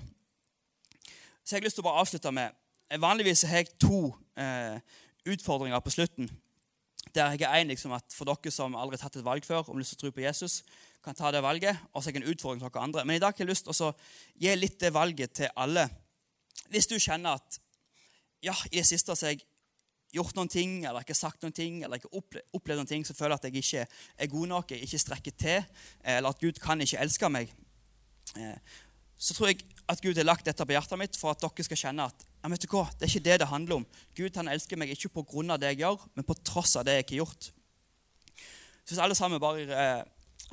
Så 1.42 1.56
jeg 1.56 1.64
har 1.64 1.66
lyst 1.66 1.80
til 1.80 1.82
å 1.82 1.88
bare 1.88 2.04
avslutte 2.04 2.34
med 2.38 2.54
eh, 2.94 3.00
Vanligvis 3.02 3.42
har 3.50 3.64
jeg 3.64 3.72
to 3.82 4.12
eh, 4.38 4.78
utfordringer 5.26 5.82
på 5.82 5.96
slutten. 5.96 6.30
Der 7.18 7.34
jeg 7.34 7.48
er 7.48 7.64
en 7.64 7.72
liksom 7.74 7.96
at 7.98 8.06
For 8.14 8.30
dere 8.30 8.54
som 8.54 8.78
aldri 8.78 9.00
har 9.00 9.08
tatt 9.08 9.18
et 9.18 9.26
valg 9.26 9.48
før, 9.48 9.66
om 9.74 9.82
lyst 9.82 9.96
til 9.96 9.98
å 9.98 10.04
tro 10.04 10.14
på 10.14 10.22
Jesus, 10.28 10.60
kan 11.02 11.18
ta 11.18 11.32
det 11.34 11.42
valget. 11.42 11.82
Og 11.90 12.04
så 12.04 12.12
har 12.12 12.20
jeg 12.20 12.22
en 12.22 12.36
utfordring 12.36 12.62
til 12.62 12.70
dere 12.70 12.86
andre. 12.86 13.06
Men 13.10 13.18
i 13.18 13.24
dag 13.24 13.34
har 13.34 13.42
jeg 13.42 13.50
lyst 13.50 13.66
til 13.66 13.88
å 13.88 13.92
gi 14.46 14.54
litt 14.60 14.78
det 14.86 14.94
valget 14.94 15.34
til 15.42 15.50
alle. 15.58 15.88
Hvis 16.70 16.92
du 16.92 17.00
kjenner 17.02 17.40
at 17.40 17.58
ja, 18.46 18.54
i 18.70 18.78
det 18.78 18.86
siste 18.86 19.18
så 19.18 19.26
har 19.26 19.34
jeg 19.34 19.48
gjort 20.14 20.36
noen 20.38 20.52
ting, 20.52 20.78
eller 20.86 21.04
ikke 21.04 21.18
sagt 21.18 21.44
noen 21.44 21.56
ting, 21.56 21.82
eller 21.84 22.00
ikke 22.00 22.12
opplevd 22.14 22.82
noen 22.82 22.90
ting 22.90 23.06
som 23.08 23.18
føler 23.18 23.36
at 23.36 23.48
jeg 23.48 23.62
ikke 23.62 23.86
er 23.86 24.32
god 24.32 24.52
nok, 24.52 24.72
jeg 24.72 24.88
ikke 24.88 25.02
strekker 25.02 25.38
til, 25.40 25.66
eller 26.04 26.32
at 26.32 26.42
Gud 26.42 26.62
kan 26.64 26.82
ikke 26.82 27.02
elske 27.04 27.30
meg, 27.32 27.52
eh, 28.40 28.80
så 29.18 29.36
tror 29.36 29.52
jeg 29.52 29.66
at 29.92 30.02
Gud 30.04 30.18
har 30.20 30.28
lagt 30.28 30.48
dette 30.48 30.66
på 30.66 30.76
hjertet 30.76 31.00
mitt 31.00 31.20
for 31.20 31.32
at 31.32 31.42
dere 31.42 31.66
skal 31.68 31.80
kjenne 31.80 32.08
at 32.10 32.26
ja, 32.26 32.50
vet 32.52 32.66
du 32.66 32.70
hva, 32.70 32.84
det 32.94 33.08
er 33.08 33.12
ikke 33.12 33.26
det 33.26 33.38
det 33.42 33.48
handler 33.50 33.80
om. 33.80 33.86
Gud 34.18 34.36
han 34.38 34.50
elsker 34.52 34.78
meg 34.78 34.92
ikke 34.94 35.10
pga. 35.16 35.58
det 35.58 35.72
jeg 35.74 35.82
gjør, 35.84 36.04
men 36.14 36.28
på 36.28 36.36
tross 36.46 36.76
av 36.76 36.86
det 36.86 37.00
jeg 37.00 37.06
ikke 37.06 37.16
har 37.16 37.24
gjort. 37.24 37.48
Så 38.86 38.94
hvis 38.94 39.02
alle 39.02 39.16
sammen 39.18 39.42
bare 39.42 39.64
eh, 39.66 40.04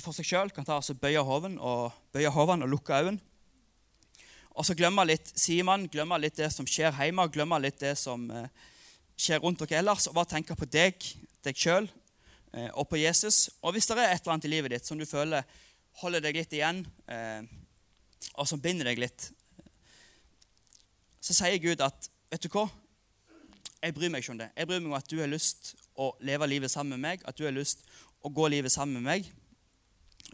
for 0.01 0.17
seg 0.17 0.25
sjøl 0.25 0.55
kan 0.55 0.65
ta 0.65 0.79
og 0.81 1.01
bøye 1.03 1.21
hoven 1.21 1.59
og, 1.61 1.93
bøye 2.15 2.33
hoven 2.33 2.65
og 2.65 2.73
lukke 2.73 2.97
øynene 2.97 3.21
og 4.53 4.67
så 4.69 4.75
glemme 4.77 5.05
litt 5.09 5.31
Simon, 5.39 5.87
glemme 5.89 6.19
litt 6.21 6.37
det 6.37 6.51
som 6.53 6.67
skjer 6.69 6.93
hjemme, 6.93 7.25
glemme 7.33 7.57
litt 7.63 7.79
det 7.81 7.95
som 7.97 8.27
eh, 8.31 8.49
skjer 9.19 9.43
rundt 9.43 9.63
dere 9.63 9.81
ellers, 9.83 10.09
og 10.09 10.17
bare 10.17 10.33
tenke 10.35 10.57
på 10.59 10.69
deg, 10.71 11.05
deg 11.45 11.59
sjøl 11.59 11.89
eh, 12.53 12.71
og 12.71 12.87
på 12.91 13.01
Jesus. 13.01 13.49
Og 13.63 13.77
hvis 13.77 13.89
det 13.91 13.99
er 13.99 14.15
et 14.15 14.23
eller 14.23 14.37
annet 14.37 14.49
i 14.49 14.53
livet 14.53 14.75
ditt 14.75 14.89
som 14.89 14.99
du 14.99 15.07
føler 15.09 15.47
holder 16.01 16.25
deg 16.25 16.39
litt 16.41 16.55
igjen, 16.57 16.83
eh, 17.13 17.43
og 18.39 18.49
som 18.49 18.61
binder 18.63 18.89
deg 18.89 19.03
litt, 19.03 19.29
så 21.23 21.37
sier 21.37 21.61
Gud 21.63 21.83
at 21.85 22.09
vet 22.33 22.43
du 22.43 22.51
hva? 22.53 22.67
Jeg 23.83 23.95
bryr 23.95 24.11
meg 24.11 24.23
ikke 24.23 24.35
om 24.35 24.41
det. 24.41 24.51
Jeg 24.57 24.69
bryr 24.71 24.81
meg 24.81 24.93
om 24.93 24.99
at 24.99 25.11
du 25.11 25.19
har 25.21 25.31
lyst 25.31 25.75
å 25.99 26.13
leve 26.25 26.49
livet 26.49 26.73
sammen 26.73 26.97
med 26.97 27.05
meg, 27.05 27.27
at 27.29 27.37
du 27.39 27.45
har 27.47 27.55
lyst 27.55 27.85
å 28.23 28.31
gå 28.33 28.49
livet 28.51 28.73
sammen 28.73 29.03
med 29.03 29.09
meg. 29.11 29.29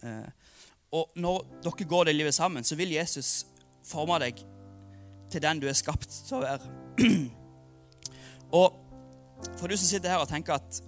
Eh, 0.05 0.29
og 0.95 1.17
når 1.21 1.43
dere 1.65 1.89
går 1.89 2.09
det 2.09 2.17
livet 2.17 2.37
sammen, 2.37 2.65
så 2.65 2.77
vil 2.79 2.95
Jesus 2.95 3.43
forme 3.89 4.21
deg 4.23 4.41
til 5.33 5.45
den 5.45 5.61
du 5.61 5.69
er 5.69 5.77
skapt 5.77 6.09
til 6.29 6.39
å 6.39 6.45
være. 6.45 6.73
Og 8.53 8.75
for 9.59 9.67
du 9.67 9.77
som 9.77 9.87
sitter 9.87 10.11
her 10.11 10.23
og 10.23 10.29
tenker 10.29 10.55
at 10.59 10.83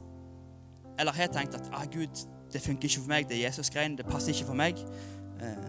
Eller 0.98 1.12
har 1.12 1.26
tenkt 1.32 1.54
at 1.54 1.70
ah, 1.72 1.84
Gud, 1.92 2.26
det 2.52 2.60
funker 2.60 2.84
ikke 2.84 3.00
for 3.00 3.08
meg, 3.08 3.28
det 3.28 3.38
er 3.38 3.46
Jesus-greien, 3.46 3.96
det 3.96 4.04
passer 4.06 4.34
ikke 4.34 4.50
for 4.50 4.58
meg. 4.58 4.76
Eh, 5.40 5.68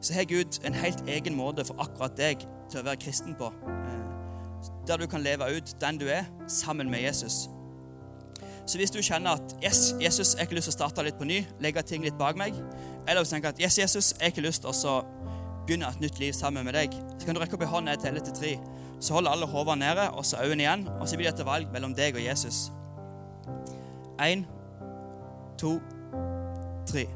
så 0.00 0.14
har 0.14 0.24
Gud 0.24 0.60
en 0.64 0.74
helt 0.74 1.02
egen 1.08 1.36
måte 1.36 1.64
for 1.68 1.76
akkurat 1.84 2.16
deg 2.16 2.46
til 2.70 2.80
å 2.80 2.84
være 2.86 2.96
kristen 3.02 3.36
på. 3.36 3.50
Eh, 3.68 3.90
der 4.88 4.96
du 4.96 5.06
kan 5.06 5.20
leve 5.20 5.50
ut 5.56 5.74
den 5.80 6.00
du 6.00 6.06
er, 6.08 6.24
sammen 6.48 6.90
med 6.90 7.02
Jesus. 7.02 7.50
Så 8.66 8.78
hvis 8.78 8.90
du 8.90 9.02
kjenner 9.02 9.36
at 9.36 9.56
yes, 9.64 9.94
Jesus, 10.00 10.32
jeg 10.32 10.38
har 10.38 10.48
ikke 10.48 10.56
lyst 10.56 10.70
til 10.70 10.76
å 10.76 10.78
starte 10.78 11.04
litt 11.04 11.18
på 11.18 11.28
ny, 11.28 11.42
legge 11.60 11.82
ting 11.82 12.04
litt 12.06 12.16
bak 12.16 12.38
meg, 12.38 12.56
eller 13.08 13.20
hvis 13.20 13.32
du 13.32 13.36
tenker 13.36 13.52
at 13.52 13.60
yes, 13.60 13.78
Jesus, 13.78 14.12
jeg 14.14 14.30
har 14.30 14.32
ikke 14.32 14.46
lyst 14.46 14.64
til 14.64 14.70
å 14.88 15.00
begynne 15.66 15.90
et 15.90 16.00
nytt 16.00 16.20
liv 16.22 16.32
sammen 16.32 16.64
med 16.64 16.78
deg, 16.78 16.94
så 17.18 17.26
kan 17.26 17.36
du 17.36 17.42
rekke 17.42 17.58
opp 17.58 17.66
en 17.66 17.72
hånd 17.74 17.90
jeg 17.90 18.02
teller 18.04 18.24
til 18.24 18.36
tre. 18.36 18.52
Så 19.00 19.14
hold 19.14 19.28
alle 19.28 19.46
hodene 19.46 19.80
nede, 19.80 20.10
og 20.10 20.26
så 20.26 20.42
øynene 20.44 20.62
igjen. 20.62 20.88
Og 21.00 21.08
så 21.08 21.16
blir 21.16 21.30
det 21.30 21.40
et 21.40 21.46
valg 21.46 21.72
mellom 21.72 21.94
deg 21.96 22.14
og 22.14 22.24
Jesus. 22.24 22.68
Én, 24.20 24.44
to, 25.58 25.78
tre. 26.86 27.06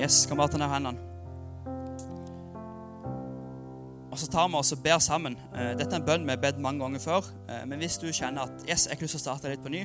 Yes, 0.00 0.24
kan 0.26 0.36
bare 0.36 0.48
ta 0.48 0.58
ned 0.58 0.72
hendene. 0.72 0.98
Og 4.10 4.18
så 4.18 4.26
tar 4.32 4.48
vi 4.48 4.56
oss 4.56 4.72
og 4.72 4.80
ber 4.82 4.98
sammen. 4.98 5.36
Eh, 5.54 5.74
dette 5.78 5.92
er 5.92 6.00
en 6.00 6.06
bønn 6.06 6.24
vi 6.24 6.32
har 6.32 6.40
bedt 6.40 6.58
mange 6.58 6.80
ganger 6.80 7.02
før. 7.04 7.28
Eh, 7.48 7.66
men 7.68 7.78
hvis 7.78 7.98
du 8.00 8.08
kjenner 8.08 8.48
at 8.48 8.64
yes, 8.64 8.88
jeg 8.88 8.96
har 8.96 9.04
lyst 9.04 9.18
til 9.18 9.20
å 9.20 9.26
starte 9.26 9.52
litt 9.52 9.62
på 9.62 9.72
ny, 9.72 9.84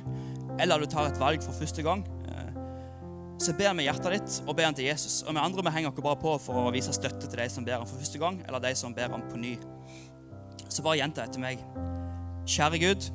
eller 0.60 0.80
du 0.80 0.88
tar 0.90 1.12
et 1.12 1.20
valg 1.20 1.44
for 1.44 1.54
første 1.60 1.84
gang, 1.84 2.06
så 3.42 3.54
ber 3.58 3.74
vi 3.76 3.86
hjertet 3.88 4.14
ditt 4.16 4.38
og 4.46 4.56
ber 4.56 4.70
han 4.70 4.78
til 4.78 4.88
Jesus. 4.88 5.22
Og 5.26 5.36
vi 5.36 5.42
andre 5.44 5.66
vi 5.66 5.74
henger 5.76 5.92
oss 5.92 6.04
bare 6.06 6.20
på 6.22 6.36
for 6.42 6.68
å 6.68 6.74
vise 6.74 6.94
støtte 6.96 7.28
til 7.28 7.40
de 7.40 7.50
som 7.52 7.66
ber 7.68 7.82
han 7.82 7.90
for 7.90 8.00
første 8.00 8.22
gang, 8.22 8.40
eller 8.48 8.64
de 8.64 8.72
som 8.80 8.96
ber 8.96 9.12
han 9.12 9.26
på 9.30 9.40
ny. 9.42 9.56
Så 10.70 10.84
bare 10.86 11.02
gjenta 11.02 11.26
etter 11.26 11.44
meg. 11.44 11.62
Kjære 12.46 12.82
Gud 12.82 13.08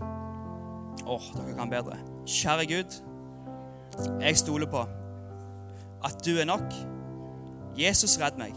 Åh, 1.06 1.14
oh, 1.16 1.28
dere 1.34 1.54
kan 1.56 1.70
bedre. 1.70 1.96
Kjære 2.28 2.66
Gud, 2.68 2.96
jeg 4.20 4.36
stoler 4.38 4.68
på 4.70 4.82
at 6.04 6.20
du 6.26 6.36
er 6.38 6.44
nok. 6.44 6.74
Jesus, 7.78 8.18
redd 8.20 8.36
meg. 8.38 8.54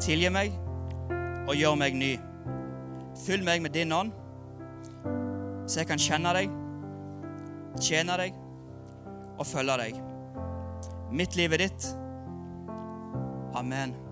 Tilgi 0.00 0.30
meg 0.32 0.54
og 1.48 1.54
gjør 1.58 1.76
meg 1.80 1.96
ny. 1.98 2.14
Fyll 3.26 3.44
meg 3.44 3.62
med 3.62 3.74
din 3.74 3.92
ånd, 3.92 4.12
så 5.68 5.82
jeg 5.82 5.90
kan 5.90 6.00
kjenne 6.00 6.32
deg, 6.36 6.52
tjene 7.82 8.18
deg 8.20 8.36
og 9.38 9.46
følge 9.46 9.78
deg. 9.82 10.07
Mitt 11.10 11.36
liv 11.36 11.52
er 11.52 11.58
ditt. 11.58 11.88
Amen. 13.54 14.07